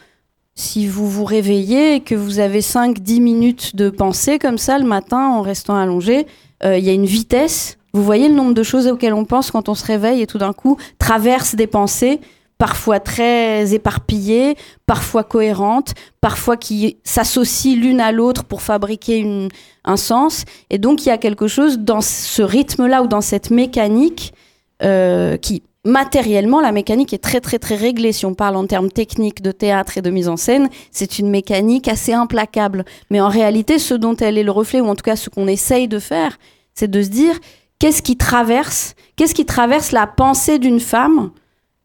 [0.54, 4.85] si vous vous réveillez et que vous avez 5-10 minutes de pensée comme ça le
[4.87, 6.27] matin en restant allongé,
[6.64, 7.77] euh, il y a une vitesse.
[7.92, 10.38] Vous voyez le nombre de choses auxquelles on pense quand on se réveille et tout
[10.38, 12.21] d'un coup traverse des pensées,
[12.59, 19.48] parfois très éparpillées, parfois cohérentes, parfois qui s'associent l'une à l'autre pour fabriquer
[19.85, 20.44] un sens.
[20.71, 24.35] Et donc il y a quelque chose dans ce rythme-là ou dans cette mécanique
[24.83, 28.13] euh, qui matériellement, la mécanique est très très très réglée.
[28.13, 31.29] Si on parle en termes techniques de théâtre et de mise en scène, c'est une
[31.29, 32.85] mécanique assez implacable.
[33.11, 35.46] Mais en réalité, ce dont elle est le reflet, ou en tout cas ce qu'on
[35.46, 36.38] essaye de faire,
[36.75, 37.38] c'est de se dire
[37.79, 41.31] qu'est-ce qui traverse, qu'est-ce qui traverse la pensée d'une femme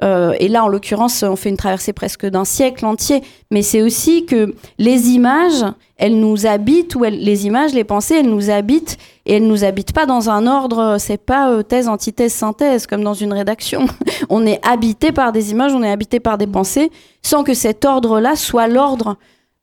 [0.01, 3.21] euh, et là, en l'occurrence, on fait une traversée presque d'un siècle entier.
[3.51, 5.65] Mais c'est aussi que les images,
[5.97, 9.93] elles nous habitent, ou les images, les pensées, elles nous habitent, et elles nous habitent
[9.93, 10.97] pas dans un ordre.
[10.99, 13.87] C'est pas euh, thèse, antithèse, synthèse, comme dans une rédaction.
[14.29, 16.91] on est habité par des images, on est habité par des pensées,
[17.21, 19.17] sans que cet ordre-là soit l'ordre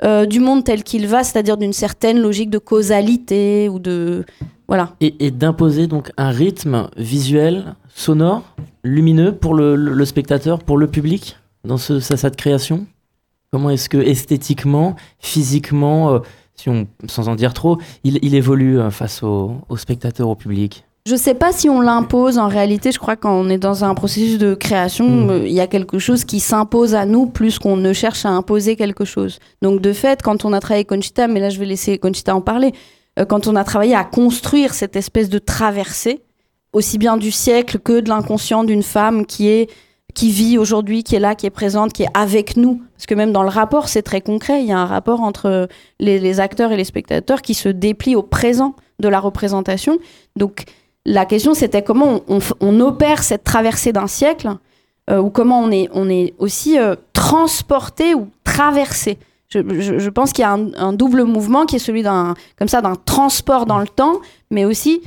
[0.04, 4.26] euh, du monde tel qu'il va, c'est-à-dire d'une certaine logique de causalité ou de
[4.68, 4.90] voilà.
[5.00, 8.42] Et, et d'imposer donc un rythme visuel, sonore,
[8.86, 12.86] lumineux pour le, le- le spectateur, pour le public, dans ce, sa, cette création?
[13.52, 16.18] Comment est-ce que esthétiquement, physiquement, euh,
[16.54, 20.34] si on, sans en dire trop, il, il évolue euh, face au, au spectateur, au
[20.34, 20.84] public?
[21.08, 22.90] Je sais pas si on l'impose en réalité.
[22.90, 25.08] Je crois qu'on est dans un processus de création.
[25.08, 25.30] Mm.
[25.30, 28.30] euh, Il y a quelque chose qui s'impose à nous plus qu'on ne cherche à
[28.30, 29.38] imposer quelque chose.
[29.62, 32.40] Donc de fait, quand on a travaillé Conchita, mais là je vais laisser Conchita en
[32.40, 32.72] parler,
[33.20, 36.22] euh, quand on a travaillé à construire cette espèce de traversée,
[36.76, 39.70] aussi bien du siècle que de l'inconscient d'une femme qui est
[40.14, 42.80] qui vit aujourd'hui, qui est là, qui est présente, qui est avec nous.
[42.94, 44.62] Parce que même dans le rapport, c'est très concret.
[44.62, 45.68] Il y a un rapport entre
[46.00, 49.98] les, acteurs et les spectateurs qui se déplie au présent de la représentation.
[50.34, 50.64] Donc
[51.04, 54.56] la question, c'était comment on, opère cette traversée d'un siècle,
[55.10, 59.18] euh, ou comment on est, on est aussi euh, transporté ou traversé.
[59.50, 62.34] Je, pense qu'il y a un, un double mouvement qui est celui d'un
[63.04, 64.20] transport dans le temps,
[64.50, 65.02] mais aussi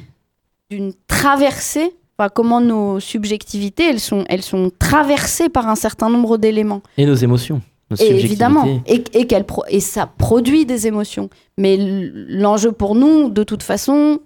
[0.70, 1.94] d'une traversée.
[2.18, 6.82] Enfin, comment nos subjectivités, elles sont, elles sont traversées par un certain nombre d'éléments.
[6.98, 11.30] Et nos émotions nos Et évidemment, et, et, qu'elle pro- et ça produit des émotions.
[11.58, 14.20] Mais l'enjeu pour nous, de toute façon,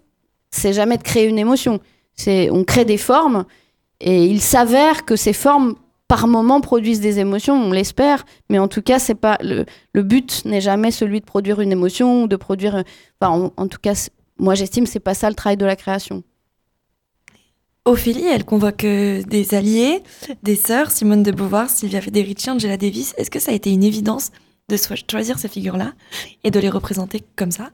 [0.52, 1.80] c'est jamais de créer une émotion.
[2.14, 3.46] C'est on crée des formes,
[4.02, 5.76] et il s'avère que ces formes,
[6.10, 7.56] par moment, produisent des émotions.
[7.56, 9.64] On l'espère, mais en tout cas, c'est pas le,
[9.94, 12.84] le but n'est jamais celui de produire une émotion ou de produire.
[13.22, 15.78] Enfin, en, en tout cas, moi, j'estime que c'est pas ça le travail de la
[15.78, 16.22] création.
[17.86, 20.04] Ophélie, elle convoque euh, des alliés,
[20.42, 23.14] des sœurs, Simone de Beauvoir, Sylvia Federici, Angela Davis.
[23.18, 24.32] Est-ce que ça a été une évidence
[24.70, 24.78] de
[25.10, 25.92] choisir ces figures-là
[26.46, 27.72] et de les représenter comme ça?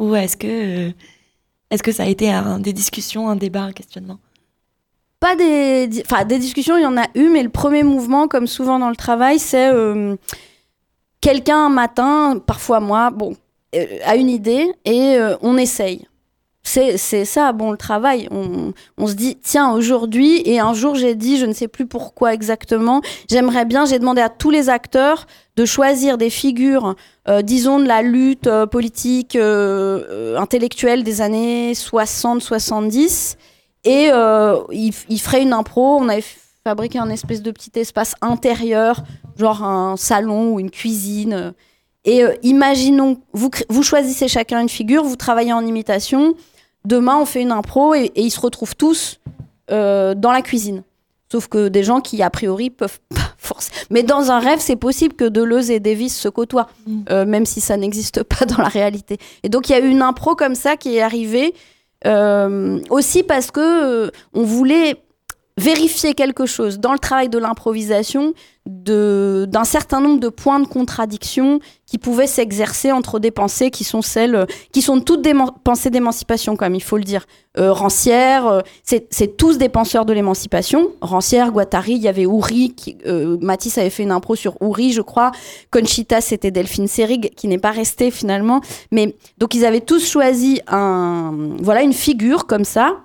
[0.00, 0.92] Ou est-ce que, euh,
[1.70, 4.18] est-ce que ça a été un- des discussions, un débat, un questionnement?
[5.20, 8.80] Pas des, des discussions, il y en a eu, mais le premier mouvement, comme souvent
[8.80, 10.16] dans le travail, c'est euh,
[11.20, 13.36] quelqu'un un matin, parfois moi, bon,
[14.04, 16.06] a une idée et on essaye.
[16.66, 18.26] C'est ça, bon, le travail.
[18.30, 22.32] On, se dit, tiens, aujourd'hui, et un jour j'ai dit, je ne sais plus pourquoi
[22.32, 26.96] exactement, j'aimerais bien, j'ai demandé à tous les acteurs de choisir des figures,
[27.28, 33.36] euh, disons, de la lutte euh, politique, euh, intellectuelle des années 60-70
[33.84, 34.92] et euh, il,
[35.38, 35.98] une impro.
[35.98, 36.24] On avait
[36.64, 39.04] fabriqué un espèce de petit espace intérieur,
[39.36, 41.52] genre un salon ou une cuisine.
[42.06, 46.34] Et imaginons, vous, vous choisissez chacun une figure, vous travaillez en imitation.
[46.84, 49.20] Demain, on fait une impro et, et ils se retrouvent tous
[49.70, 50.82] euh, dans la cuisine.
[51.32, 53.76] Sauf que des gens qui, a priori, peuvent pas forcément.
[53.90, 56.68] Mais dans un rêve, c'est possible que Deleuze et Davis se côtoient,
[57.10, 59.18] euh, même si ça n'existe pas dans la réalité.
[59.42, 61.54] Et donc, il y a eu une impro comme ça qui est arrivée,
[62.06, 64.96] euh, aussi parce que on voulait
[65.56, 68.34] vérifier quelque chose dans le travail de l'improvisation
[68.66, 74.02] d'un certain nombre de points de contradiction qui pouvaient s'exercer entre des pensées qui sont
[74.02, 77.26] celles qui sont toutes des pensées d'émancipation comme il faut le dire.
[77.58, 80.90] Euh, Rancière euh, c'est tous des penseurs de l'émancipation.
[81.02, 84.92] Rancière Guattari il y avait Ouri qui, euh, Matisse avait fait une impro sur Ouri
[84.92, 85.30] je crois.
[85.70, 88.60] Conchita c'était Delphine Seyrig qui n'est pas restée finalement.
[88.90, 92.96] Mais donc ils avaient tous choisi un voilà une figure comme ça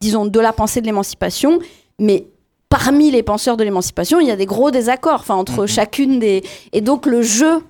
[0.00, 1.58] disons de la pensée de l'émancipation
[1.98, 2.26] mais
[2.68, 6.42] parmi les penseurs de l'émancipation, il y a des gros désaccords enfin, entre chacune des.
[6.72, 7.62] Et donc, le jeu,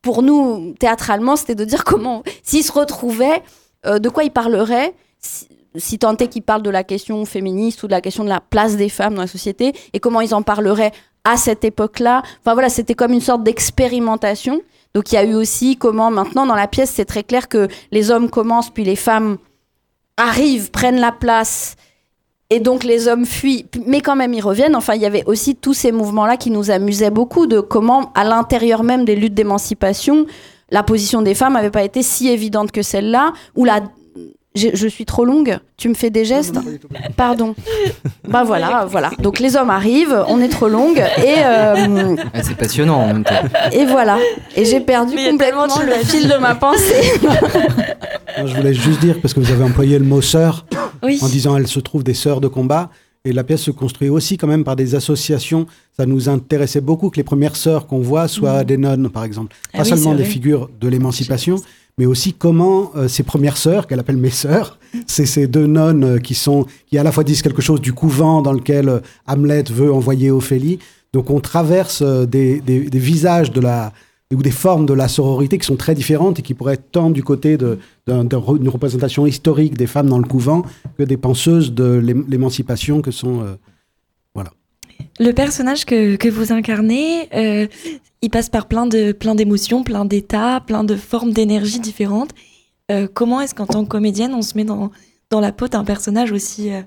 [0.00, 3.42] pour nous, théâtralement, c'était de dire comment, s'ils se retrouvaient,
[3.86, 7.82] euh, de quoi ils parleraient, si, si tant est qu'ils parlent de la question féministe
[7.82, 10.34] ou de la question de la place des femmes dans la société, et comment ils
[10.34, 10.92] en parleraient
[11.24, 12.22] à cette époque-là.
[12.40, 14.60] Enfin, voilà, c'était comme une sorte d'expérimentation.
[14.94, 17.68] Donc, il y a eu aussi comment, maintenant, dans la pièce, c'est très clair que
[17.92, 19.38] les hommes commencent, puis les femmes
[20.16, 21.76] arrivent, prennent la place.
[22.50, 24.76] Et donc les hommes fuient, mais quand même ils reviennent.
[24.76, 28.24] Enfin, il y avait aussi tous ces mouvements-là qui nous amusaient beaucoup de comment, à
[28.24, 30.26] l'intérieur même des luttes d'émancipation,
[30.70, 33.80] la position des femmes n'avait pas été si évidente que celle-là, ou la...
[34.54, 36.56] Je suis trop longue, tu me fais des gestes
[37.16, 37.54] Pardon.
[38.28, 39.10] bah voilà, voilà.
[39.18, 43.24] Donc les hommes arrivent, on est trop longue, et, euh, Ah, c'est passionnant en même
[43.24, 43.34] temps.
[43.72, 44.18] et voilà.
[44.54, 47.12] Et j'ai perdu Mais complètement le fil de ma pensée.
[48.44, 50.66] Je voulais juste dire, parce que vous avez employé le mot sœur,
[51.02, 51.18] Oui.
[51.22, 52.90] en disant elles se trouvent des sœurs de combat.
[53.24, 55.66] Et la pièce se construit aussi quand même par des associations.
[55.96, 59.54] Ça nous intéressait beaucoup que les premières sœurs qu'on voit soient des nonnes, par exemple.
[59.72, 61.54] Ah Pas oui, seulement des figures de l'émancipation,
[61.98, 66.04] mais aussi comment euh, ces premières sœurs, qu'elle appelle mes sœurs, c'est ces deux nonnes
[66.04, 69.00] euh, qui sont, qui à la fois disent quelque chose du couvent dans lequel euh,
[69.26, 70.78] Hamlet veut envoyer Ophélie.
[71.12, 73.92] Donc on traverse euh, des, des- des visages de la
[74.34, 77.10] ou des formes de la sororité qui sont très différentes et qui pourraient être tant
[77.10, 80.62] du côté d'une représentation historique des femmes dans le couvent
[80.96, 83.40] que des penseuses de l'ém- l'émancipation que sont
[85.18, 87.66] Le personnage que, que vous incarnez, euh,
[88.20, 92.30] il passe par plein de plein d'émotions, plein d'états, plein de formes d'énergie différentes.
[92.90, 94.90] Euh, comment est-ce qu'en tant que comédienne, on se met dans,
[95.30, 96.82] dans la peau d'un personnage aussi, euh,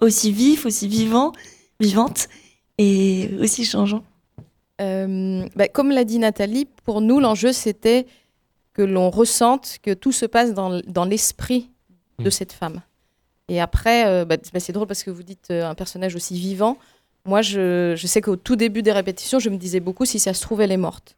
[0.00, 1.32] aussi vif, aussi vivant,
[1.80, 2.28] vivante
[2.78, 4.02] et aussi changeant?
[4.80, 8.06] Euh, bah, comme l'a dit Nathalie, pour nous, l'enjeu, c'était
[8.72, 11.70] que l'on ressente que tout se passe dans, dans l'esprit
[12.18, 12.80] de cette femme.
[13.48, 16.38] Et après, euh, bah, bah, c'est drôle parce que vous dites euh, un personnage aussi
[16.38, 16.78] vivant.
[17.24, 20.34] Moi, je, je sais qu'au tout début des répétitions, je me disais beaucoup, si ça
[20.34, 21.16] se trouve, elle est morte.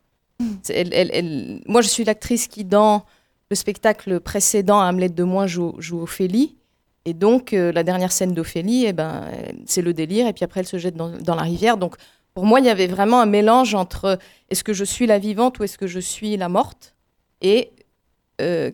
[0.63, 3.05] C'est- elle- elle- elle- Moi, je suis l'actrice qui, dans
[3.51, 6.57] le spectacle précédent, Hamlet de moins, joue, joue Ophélie.
[7.07, 9.31] Et donc, euh, la dernière scène d'Ophélie, eh ben,
[9.67, 11.77] c'est le délire, et puis après, elle se jette dans, dans la rivière.
[11.77, 11.97] Donc,
[12.35, 14.19] pour moi, il y avait vraiment un mélange entre
[14.51, 16.95] est-ce que je suis la vivante ou est-ce que je suis la morte?
[17.43, 17.71] Et,
[18.41, 18.71] euh,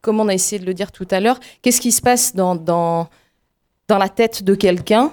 [0.00, 2.54] comme on a essayé de le dire tout à l'heure, qu'est-ce qui se passe dans,
[2.54, 3.08] dans,
[3.88, 5.12] dans la tête de quelqu'un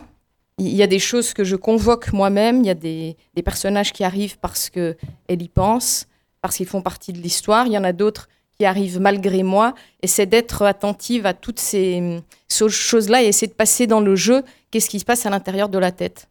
[0.57, 3.91] Il y a des choses que je convoque moi-même, il y a des, des personnages
[3.91, 4.95] qui arrivent parce qu'elle
[5.27, 6.07] y pense,
[6.41, 7.67] parce qu'ils font partie de l'histoire.
[7.67, 9.73] Il y en a d'autres qui arrivent malgré moi.
[10.01, 14.15] Et c'est d'être attentive à toutes ces, ces choses-là et essayer de passer dans le
[14.15, 16.29] jeu qu'est-ce qui se passe à l'intérieur de la tête.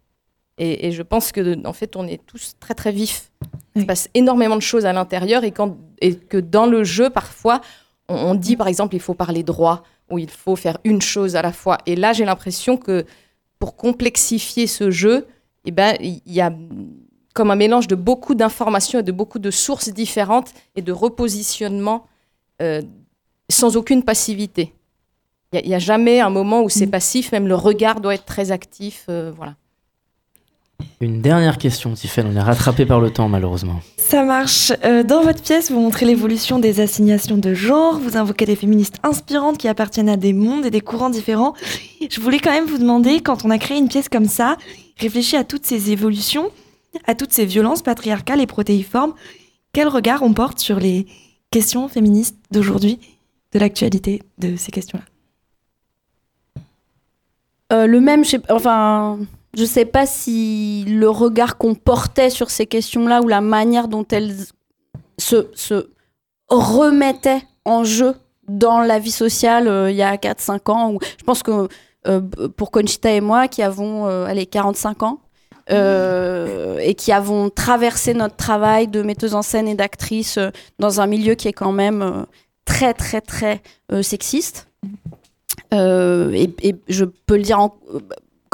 [0.57, 3.31] Et, et je pense que en fait, on est tous très très vifs.
[3.75, 7.11] Il se passe énormément de choses à l'intérieur et, quand, et que dans le jeu,
[7.11, 7.61] parfois,
[8.09, 11.35] on, on dit par exemple, il faut parler droit ou il faut faire une chose
[11.35, 11.79] à la fois.
[11.87, 13.05] Et là, j'ai l'impression que
[13.59, 15.27] pour complexifier ce jeu,
[15.65, 16.53] eh ben, il y a
[17.35, 22.07] comme un mélange de beaucoup d'informations et de beaucoup de sources différentes et de repositionnement
[22.63, 22.81] euh,
[23.51, 24.73] sans aucune passivité.
[25.53, 28.51] Il n'y a, jamais un moment où c'est passif, même le regard doit être très
[28.51, 29.07] actif.
[29.09, 29.55] euh, voilà.
[31.01, 32.29] Une dernière question, Tiffaine.
[32.33, 33.81] On est rattrapé par le temps, malheureusement.
[33.97, 34.73] Ça marche.
[34.85, 38.97] Euh, dans votre pièce, vous montrez l'évolution des assignations de genre, vous invoquez des féministes
[39.03, 41.55] inspirantes qui appartiennent à des mondes et des courants différents.
[42.09, 44.57] Je voulais quand même vous demander, quand on a créé une pièce comme ça,
[44.99, 46.51] réfléchir à toutes ces évolutions,
[47.07, 49.15] à toutes ces violences patriarcales et protéiformes,
[49.73, 51.07] quel regard on porte sur les
[51.51, 53.01] questions féministes d'aujourd'hui,
[53.53, 55.05] de l'actualité de ces questions-là?
[57.73, 59.19] Euh, le même, je sais, enfin,
[59.57, 64.07] je sais pas si le regard qu'on portait sur ces questions-là ou la manière dont
[64.11, 64.35] elles
[65.19, 65.87] se,
[66.49, 68.15] remettaient en jeu
[68.49, 70.99] dans la vie sociale euh, il y a 4-5 ans.
[71.19, 71.69] Je pense que
[72.07, 72.21] euh,
[72.57, 75.21] pour Conchita et moi, qui avons euh, allez, 45 ans,
[75.71, 80.39] et qui avons traversé notre travail de metteuse en scène et d'actrice
[80.79, 82.27] dans un milieu qui est quand même
[82.67, 83.63] très, très, très
[84.03, 84.69] sexiste.
[85.73, 87.75] Et, et je peux le dire, en,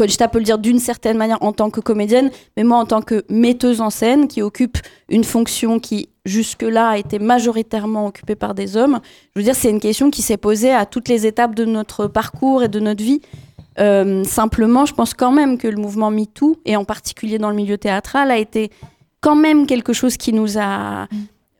[0.01, 3.03] Conchita peut le dire d'une certaine manière en tant que comédienne, mais moi en tant
[3.03, 4.79] que metteuse en scène qui occupe
[5.11, 9.01] une fonction qui jusque-là a été majoritairement occupée par des hommes,
[9.35, 12.07] je veux dire, c'est une question qui s'est posée à toutes les étapes de notre
[12.07, 13.21] parcours et de notre vie.
[13.79, 17.57] Euh, simplement, je pense quand même que le mouvement MeToo, et en particulier dans le
[17.57, 18.71] milieu théâtral, a été
[19.21, 21.09] quand même quelque chose qui nous a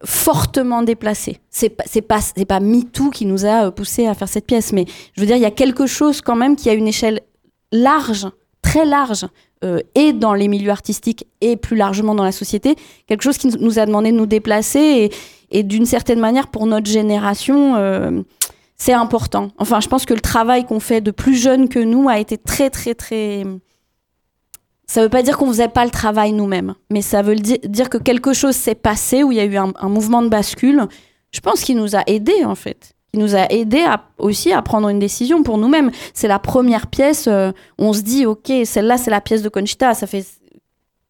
[0.03, 1.41] fortement déplacés.
[1.51, 4.73] C'est pas pas c'est pas MeToo qui nous a euh, poussé à faire cette pièce,
[4.73, 7.21] mais je veux dire il y a quelque chose quand même qui a une échelle
[7.73, 8.27] large,
[8.63, 9.27] très large,
[9.65, 13.49] euh, et dans les milieux artistiques et plus largement dans la société, quelque chose qui
[13.49, 15.11] nous a demandé de nous déplacer
[15.51, 17.77] et, d'une certaine manière pour notre génération.
[17.77, 18.23] euh,
[18.77, 19.51] c'est important.
[19.59, 22.39] Enfin, je pense que le travail qu'on fait de plus jeunes que nous a été
[22.39, 23.45] très, très, très.
[24.87, 27.91] Ça veut pas dire qu'on faisait pas le travail nous-mêmes, mais ça veut di- dire
[27.91, 30.87] que quelque chose s'est passé où il y a eu un mouvement de bascule.
[31.31, 34.63] Je pense qu'il nous a aidés en fait, qui nous a aidés à, aussi à
[34.63, 35.91] prendre une décision pour nous-mêmes.
[36.15, 37.27] C'est la première pièce.
[37.29, 39.95] euh, on se dit, ok, celle-là c'est la pièce de Conchita.
[39.95, 40.25] Ça fait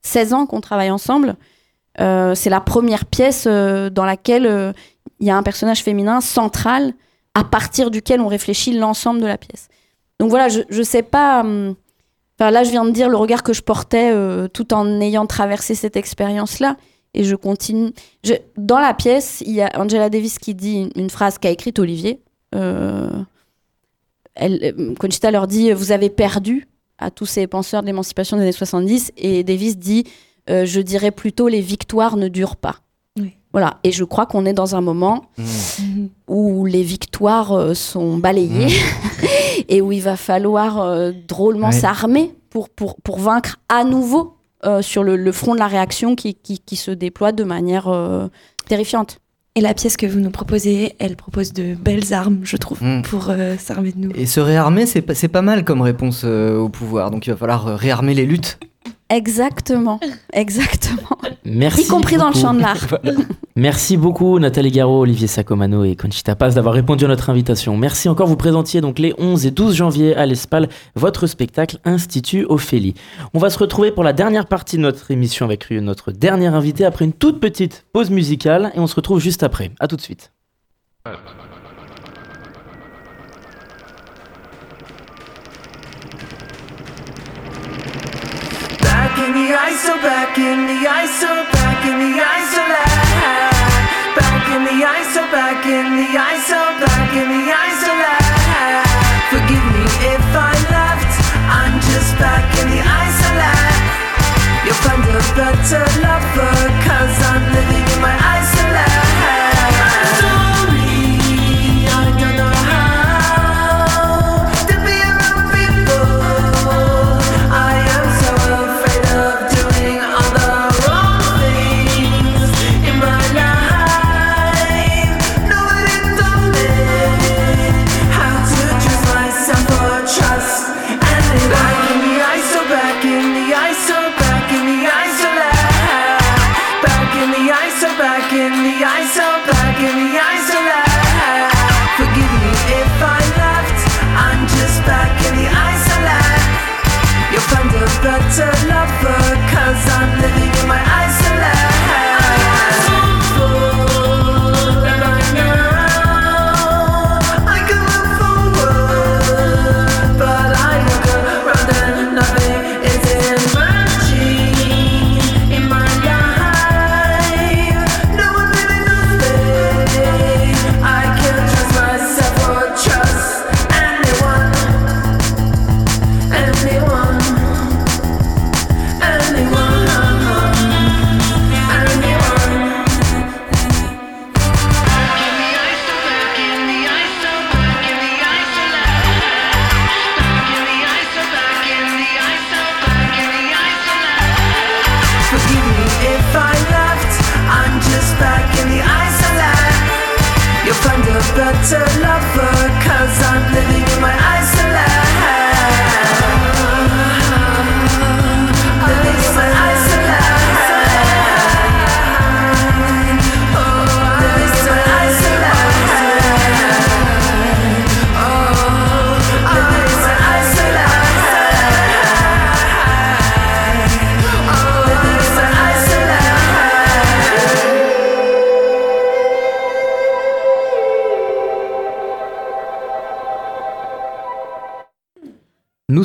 [0.02, 1.36] 16 ans qu'on travaille ensemble.
[2.00, 4.74] Euh, c'est la première pièce euh, dans laquelle
[5.18, 6.94] il y a un personnage féminin central
[7.34, 9.68] à partir duquel on réfléchit l'ensemble de la pièce.
[10.18, 11.40] Donc voilà, je, je sais pas.
[11.40, 11.74] hum,
[12.38, 14.14] là, je viens de dire le regard que je portais
[14.54, 16.76] tout en ayant traversé cette expérience-là.
[17.14, 17.90] Et je continue.
[18.24, 21.50] Je- dans la pièce, il y a Angela Davis qui dit une, une phrase qu'a
[21.50, 22.20] écrite Olivier.
[22.54, 23.10] Euh,
[24.34, 28.44] elle, euh, Conchita leur dit Vous avez perdu à tous ces penseurs de l'émancipation des
[28.44, 29.12] années 70.
[29.16, 30.04] Et Davis dit
[30.48, 32.76] euh, Je dirais plutôt Les victoires ne durent pas.
[33.18, 33.32] Oui.
[33.52, 36.06] Voilà, et je crois qu'on est dans un moment Mmh.
[36.28, 38.68] où les victoires euh, sont balayées
[39.68, 41.72] et où il va falloir euh, drôlement Ouais.
[41.72, 44.34] s'armer pour, pour, pour vaincre à nouveau
[44.64, 47.88] euh, sur le, le front de la réaction qui, qui, qui se déploie de manière
[47.88, 48.28] euh,
[48.66, 49.18] terrifiante.
[49.56, 53.02] Et la pièce que vous nous proposez, elle propose de belles armes, je trouve, Mm.
[53.02, 54.10] pour euh, s'armer de nous.
[54.14, 57.10] Et se réarmer, c'est pas, c'est pas mal comme réponse euh, au pouvoir.
[57.10, 58.58] Donc il va falloir euh, réarmer les luttes.
[59.10, 59.98] Exactement,
[60.32, 61.18] exactement.
[61.44, 62.86] Merci y compris dans le champ de l'art.
[63.56, 67.76] Merci beaucoup Nathalie Garot, Olivier Sacomano et Conchita Paz d'avoir répondu à notre invitation.
[67.76, 72.46] Merci encore, vous présentiez donc les 11 et 12 janvier à l'Espal votre spectacle Institut
[72.48, 72.94] Ophélie.
[73.34, 76.84] On va se retrouver pour la dernière partie de notre émission avec notre dernier invité
[76.84, 79.72] après une toute petite pause musicale et on se retrouve juste après.
[79.80, 80.30] À tout de suite.
[89.50, 93.50] The ISO, back in the ISO, back in the ISO lab.
[94.14, 98.86] Back in the ISO, back in the ISO, back in the ISO lab.
[99.32, 99.84] Forgive me
[100.14, 101.12] if I left,
[101.50, 103.80] I'm just back in the ISO lab.
[104.64, 106.54] You'll find a better lover,
[106.86, 107.49] cause I'm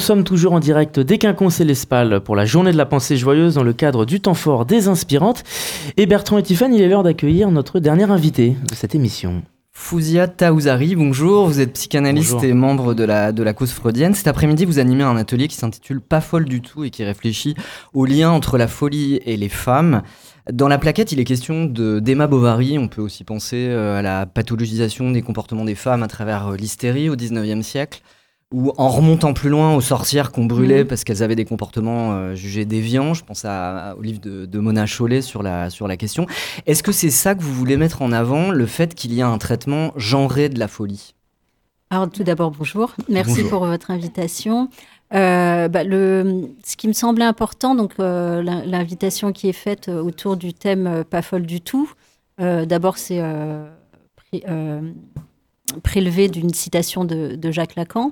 [0.05, 3.55] sommes toujours en direct dès qu'un conseil l'Espal pour la journée de la pensée joyeuse
[3.55, 5.43] dans le cadre du temps fort des inspirantes.
[5.97, 9.41] Et Bertrand et Tiffany, il est l'heure d'accueillir notre dernier invité de cette émission.
[9.73, 12.49] Fouzia Taouzari, bonjour, vous êtes psychanalyste Bonjour.
[12.49, 14.13] et membre de la, de la cause freudienne.
[14.13, 17.55] Cet après-midi, vous animez un atelier qui s'intitule Pas folle du tout et qui réfléchit
[17.93, 20.03] au lien entre la folie et les femmes.
[20.53, 22.77] Dans la plaquette, il est question de- d'Emma Bovary.
[22.77, 26.55] On peut aussi penser euh, à la pathologisation des comportements des femmes à travers euh,
[26.55, 28.01] l'hystérie au 19e siècle.
[28.57, 30.87] Ou en remontant plus loin aux sorcières qu'on brûlait Mhm.
[30.87, 33.13] parce qu'elles avaient des comportements euh, jugés déviants.
[33.13, 36.25] Je pense à- à- au livre de, de Mona Chollet sur la, sur la question.
[36.65, 39.27] Est-ce que c'est ça que vous voulez mettre en avant, le fait qu'il y a
[39.27, 41.15] un traitement genré de la folie?
[41.89, 42.93] Alors tout d'abord, bonjour.
[43.09, 43.49] Merci Bonjour.
[43.49, 44.69] pour votre invitation.
[45.13, 49.89] Euh, bah, le, ce qui me semblait important, donc euh, l'in- l'invitation qui est faite
[49.89, 51.91] autour du thème euh, pas folle du tout.
[52.41, 53.65] euh, D'abord, c'est euh,
[54.15, 54.81] pré- euh,
[55.83, 58.11] prélevé d'une citation de, de Jacques Lacan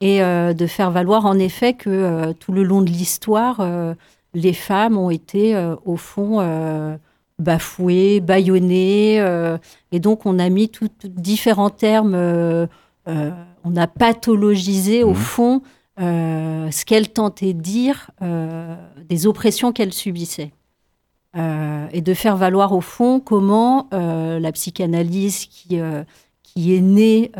[0.00, 3.94] et euh, de faire valoir en effet que euh, tout le long de l'histoire, euh,
[4.34, 6.98] les femmes ont été au fond
[7.38, 9.16] bafouées, bâillonnées,
[9.90, 12.14] et donc on a mis tout- tout- différents termes,
[13.06, 15.14] on a pathologisé au Mhm.
[15.14, 15.62] fond
[15.98, 18.10] ce qu'elles tentaient de dire
[19.08, 20.52] des oppressions qu'elles subissaient.
[21.36, 25.78] Et de faire valoir au fond comment la psychanalyse qui,
[26.42, 27.32] qui est née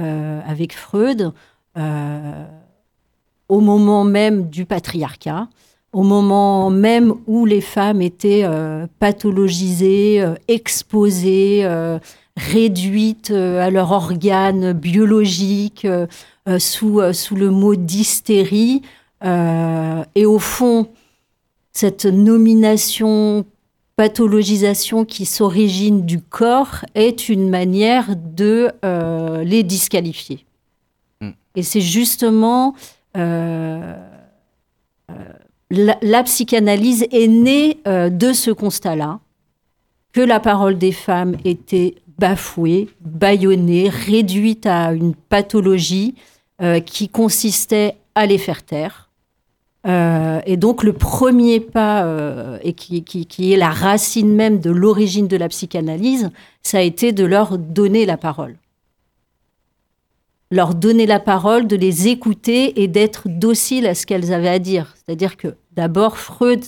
[0.46, 1.32] avec Freud,
[1.76, 5.48] au moment même du patriarcat,
[5.92, 11.98] au moment même où les femmes étaient euh, pathologisées, euh, exposées, euh,
[12.36, 16.06] réduites euh, à leurs organes biologiques euh,
[16.48, 18.82] euh, sous, euh, sous le mot d'hystérie.
[19.24, 20.88] Euh, et au fond,
[21.72, 23.44] cette nomination,
[23.96, 30.44] pathologisation qui s'origine du corps est une manière de euh, les disqualifier.
[31.54, 32.74] Et c'est justement
[33.16, 33.94] euh,
[35.10, 35.14] euh,
[36.02, 39.18] la, psychanalyse est née euh, de ce constat-là,
[40.12, 46.14] que la parole des femmes était bafouée, bâillonnée, réduite à une pathologie
[46.86, 49.10] qui consistait à les faire taire.
[49.86, 55.36] Et donc le premier pas, et qui- qui est la racine même de l'origine de
[55.36, 56.30] la psychanalyse,
[56.62, 58.56] ça a été de leur donner la parole.
[60.50, 64.58] Leur donner la parole, de les écouter et d'être dociles à ce qu'elles avaient à
[64.58, 64.94] dire.
[64.96, 66.64] C'est-à-dire que d'abord, Freud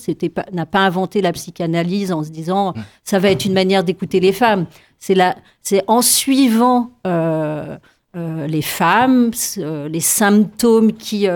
[0.52, 2.74] n'a pas inventé la psychanalyse en se disant
[3.04, 4.66] ça va être une manière d'écouter les femmes.
[4.98, 7.76] C'est en suivant euh,
[8.16, 11.26] euh, les femmes, euh, les symptômes qui,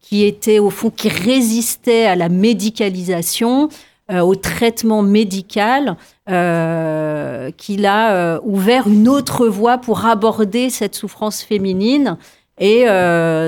[0.00, 3.68] qui étaient au fond, qui résistaient à la médicalisation,
[4.10, 5.98] euh, au traitement médical,
[6.30, 12.16] euh, qu'il a euh, ouvert une autre voie pour aborder cette souffrance féminine,
[12.58, 12.86] et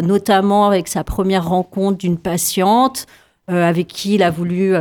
[0.03, 3.07] notamment avec sa première rencontre d'une patiente
[3.49, 4.73] avec qui il a voulu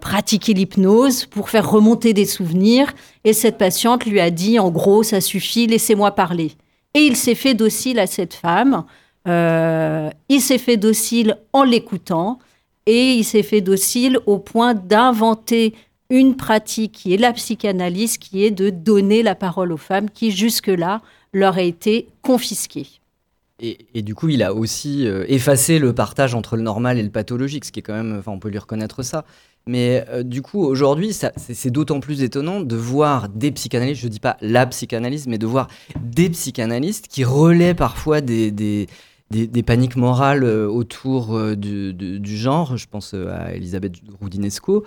[0.00, 5.04] pratiquer l'hypnose pour faire remonter des souvenirs, et cette patiente lui a dit, en gros,
[5.04, 6.50] ça suffit, laissez-moi parler.
[6.94, 8.82] Et il s'est fait docile à cette femme.
[9.24, 12.40] Il s'est fait docile en l'écoutant
[12.88, 15.74] et il s'est fait docile au point d'inventer
[16.08, 20.30] une pratique qui est la psychanalyse, qui est de donner la parole aux femmes qui
[20.30, 21.02] jusque-là
[21.34, 22.86] leur a été confisquée.
[23.60, 27.10] Et, du coup, il a aussi euh, effacé le partage entre le normal et le
[27.10, 29.24] pathologique, ce qui est quand même, enfin, on peut lui reconnaître ça.
[29.66, 34.20] Mais euh, du coup, aujourd'hui, c'est d'autant plus étonnant de voir des psychanalystes, je dis
[34.20, 35.68] pas la psychanalyse, mais de voir
[36.00, 38.86] des psychanalystes qui relaient parfois des,
[39.30, 42.76] des- paniques morales euh, autour euh, du, genre.
[42.76, 44.84] Je pense euh, à Elisabeth Roudinesco.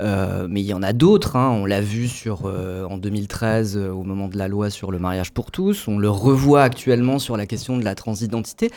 [0.00, 1.50] Mais il y en a d'autres, hein.
[1.50, 5.30] on l'a vu sur, en 2013 euh, au moment de la loi sur le mariage
[5.32, 8.70] pour tous, on le revoit actuellement sur la question de la transidentité.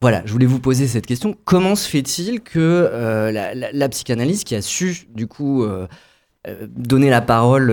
[0.00, 1.36] Voilà, je voulais vous poser cette question.
[1.44, 2.88] Comment se fait-il que
[3.32, 5.64] la, la- la psychanalyse qui a su du coup
[6.76, 7.70] donner la parole,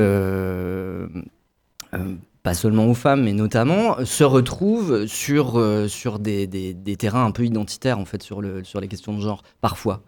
[2.43, 6.95] pas seulement aux femmes, mais notamment, euh, se retrouve sur, euh, sur des, des- des
[6.95, 10.01] terrains un peu identitaires en fait sur, le, sur les questions de genre, parfois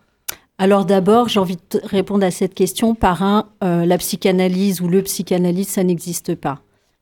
[0.58, 4.88] Alors d'abord, j'ai envie de répondre à cette question par un, euh, la psychanalyse ou
[4.88, 6.60] le psychanalyse, ça n'existe pas.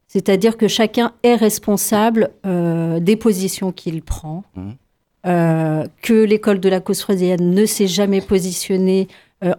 [0.07, 4.43] C'est-à-dire que chacun est responsable euh, des positions qu'il prend,
[5.25, 9.07] euh, que l'école de la cause freudienne ne s'est jamais positionnée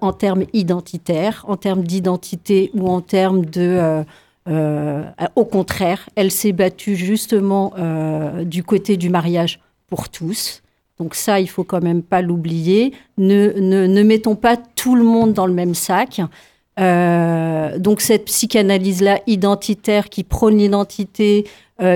[0.01, 4.05] en termes identitaires, en termes d'identité ou en termes de...
[4.49, 5.05] euh,
[5.37, 10.63] au contraire, elle s'est battue justement euh, du côté du mariage pour tous.
[10.99, 12.93] Donc ça, il faut quand même pas l'oublier.
[13.19, 16.21] Ne, mettons pas tout le monde dans le même sac.
[16.81, 21.47] Euh, donc cette psychanalyse-là identitaire qui prône l'identité,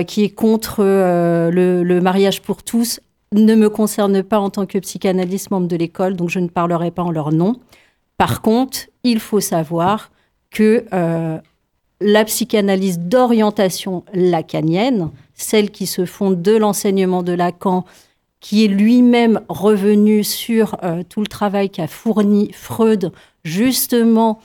[0.05, 2.99] qui est contre le, le mariage pour tous,
[3.31, 6.91] ne me concerne pas en tant que psychanalyste membre de l'école, donc je ne parlerai
[6.91, 7.55] pas en leur nom.
[8.17, 10.11] Par contre, il faut savoir
[10.51, 10.83] que
[11.99, 17.85] la psychanalyse d'orientation lacanienne, celle qui se fonde de l'enseignement de Lacan,
[18.39, 23.11] qui est lui-même revenu sur euh, tout le travail qu'a fourni Freud,
[23.43, 24.39] justement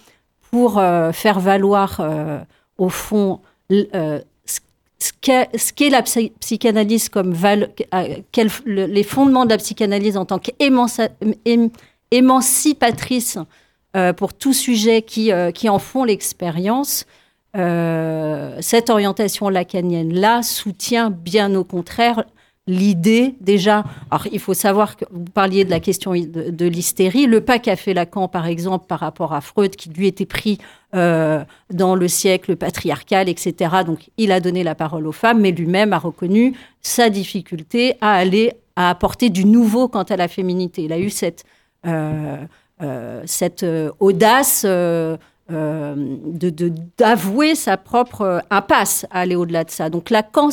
[0.50, 2.38] pour euh, faire valoir, euh,
[2.78, 3.40] au fond,
[3.70, 7.34] ce- qu'est la psy- psychanalyse comme
[8.66, 10.38] les fondements de la psychanalyse en tant
[12.10, 13.38] qu'émancipatrice
[14.16, 17.04] pour tout sujet qui en font l'expérience.
[17.56, 22.24] Euh, cette orientation lacanienne-là soutient bien au contraire
[22.66, 23.84] l'idée déjà.
[24.10, 27.26] Alors, il faut savoir que vous parliez de la question de, l'hystérie.
[27.26, 30.58] Le pas qu'a fait Lacan, par exemple, par rapport à Freud, qui lui était pris
[30.94, 33.82] euh, dans le siècle patriarcal, etc.
[33.84, 38.12] Donc, il a donné la parole aux femmes, mais lui-même a reconnu sa difficulté à
[38.12, 40.84] aller à apporter du nouveau quant à la féminité.
[40.84, 41.44] Il a eu cette,
[41.86, 42.38] euh,
[42.82, 44.66] euh, cette euh, audace.
[45.50, 45.94] Euh, euh,
[46.26, 49.90] de- de- d'avouer sa propre impasse à aller au-delà de ça.
[49.90, 50.48] Donc Lacan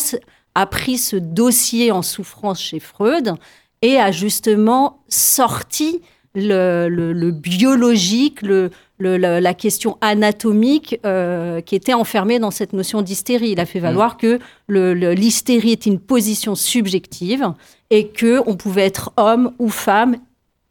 [0.56, 3.36] a pris ce dossier en souffrance chez Freud
[3.82, 6.02] et a justement sorti
[6.36, 12.74] le, le- le biologique, le, la, la question anatomique euh, qui était enfermée dans cette
[12.74, 13.52] notion d'hystérie.
[13.52, 17.48] Il a fait valoir que l'hystérie est une position subjective
[17.90, 20.18] et que on pouvait être homme ou femme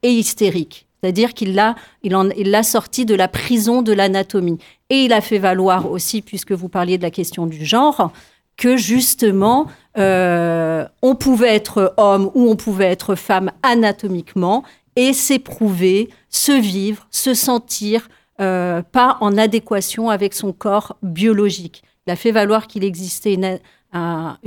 [0.02, 0.86] et hystérique.
[1.00, 4.58] C'est-à-dire qu'il l'a sorti de la prison de l'anatomie.
[4.90, 8.12] Et il a fait valoir aussi, puisque vous parliez de la question du genre,
[8.56, 14.64] que justement, euh, on pouvait être homme ou on pouvait être femme anatomiquement
[14.96, 18.08] et s'éprouver, se vivre, se sentir
[18.40, 21.84] euh, pas en adéquation avec son corps biologique.
[22.06, 23.38] Il a fait valoir qu'il existait
[23.92, 24.38] un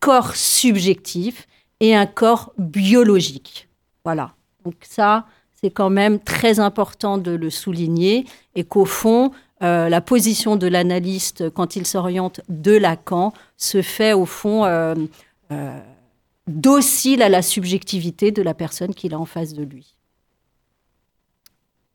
[0.00, 1.46] corps subjectif
[1.80, 3.68] et un corps biologique.
[4.04, 4.32] Voilà.
[4.64, 5.26] Donc ça,
[5.60, 9.30] c'est quand même très important de le souligner et qu'au fond,
[9.62, 14.94] euh, la position de l'analyste quand il s'oriente de Lacan se fait au fond euh,
[15.52, 15.80] euh,
[16.46, 19.96] docile à la subjectivité de la personne qu'il a en face de lui.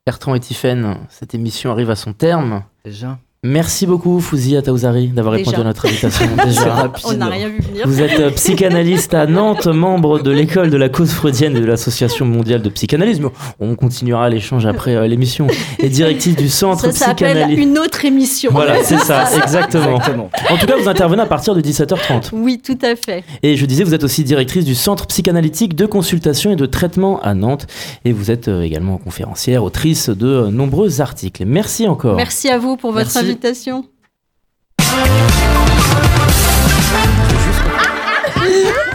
[0.05, 2.63] Bertrand et Tiffaine, cette émission arrive à son terme.
[2.84, 3.20] Déjà.
[3.42, 6.26] Merci beaucoup, Fouzia Taouzari, d'avoir répondu à notre invitation.
[6.46, 6.92] Déjà.
[7.06, 7.88] On n'a rien vu venir.
[7.88, 11.66] Vous êtes euh, psychanalyste à Nantes, membre de l'école de la cause freudienne et de
[11.66, 13.22] l'Association mondiale de psychanalyse.
[13.22, 13.30] Mais
[13.62, 15.48] on continuera l'échange après euh, l'émission.
[15.82, 17.60] Et directrice du centre Ça s'appelle psychanalyse.
[17.60, 18.52] une autre émission.
[18.52, 20.02] Voilà, c'est ça, exactement.
[20.50, 22.32] En tout cas, vous intervenez à partir de 17h30.
[22.34, 23.24] Oui, tout à fait.
[23.42, 27.22] Et je disais, vous êtes aussi directrice du centre psychanalytique de consultation et de traitement
[27.22, 27.68] à Nantes.
[28.04, 31.46] Et vous êtes euh, également conférencière, autrice de nombreux articles.
[31.46, 32.18] Merci encore.
[32.18, 33.28] Merci à vous pour votre Merci.
[33.30, 33.86] Invitation.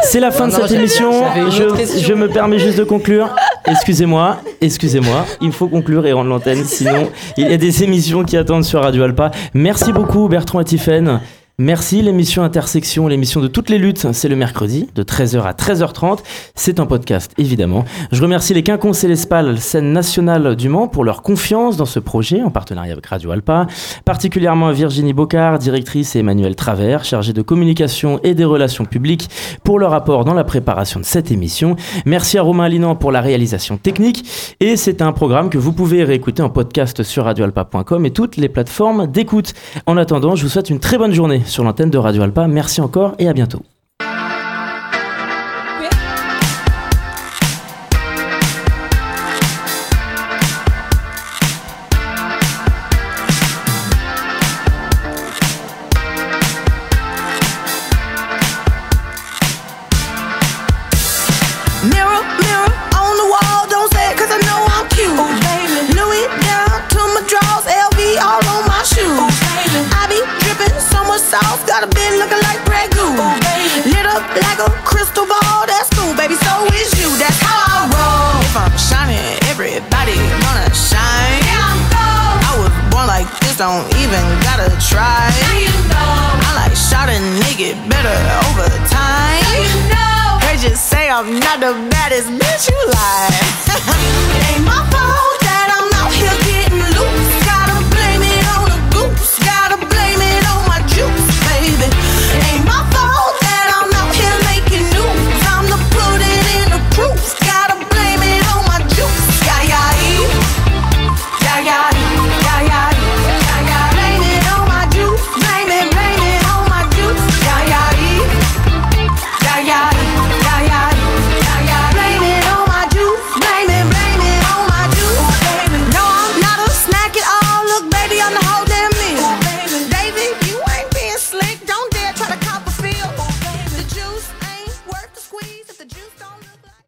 [0.03, 1.11] C'est la fin de Non, cette émission.
[1.51, 3.35] Je, je me permets juste de conclure.
[3.67, 5.25] Excusez-moi, excusez-moi.
[5.41, 6.65] Il faut conclure et rendre l'antenne.
[6.65, 9.31] Sinon, il y a des émissions qui attendent sur Radio Alpa.
[9.55, 11.21] Merci beaucoup, Bertrand et Tiffaine.
[11.59, 12.03] Merci.
[12.03, 16.19] L'émission Intersection, l'émission de toutes les luttes, c'est le mercredi de 13h à 13h30.
[16.57, 17.85] C'est un podcast, évidemment.
[18.11, 21.85] Je remercie les Quinconces et les Spal, scène nationale du Mans, pour leur confiance dans
[21.85, 23.69] ce projet en partenariat avec Radio Alpa.
[24.05, 29.31] Particulièrement à Virginie Bocard, directrice, et Emmanuel Travers, chargé de communication et des relations publiques,
[29.63, 31.77] pour leur apport dans la préparation de cette émission.
[32.05, 34.57] Merci à Romain Linan pour la réalisation technique.
[34.59, 38.49] Et c'est un programme que vous pouvez réécouter en podcast sur radioalpa.com et toutes les
[38.49, 39.55] plateformes d'écoute.
[39.87, 42.47] En attendant, je vous souhaite une très bonne journée sur l'antenne de Radio Alpa.
[42.47, 43.63] Merci encore et à bientôt.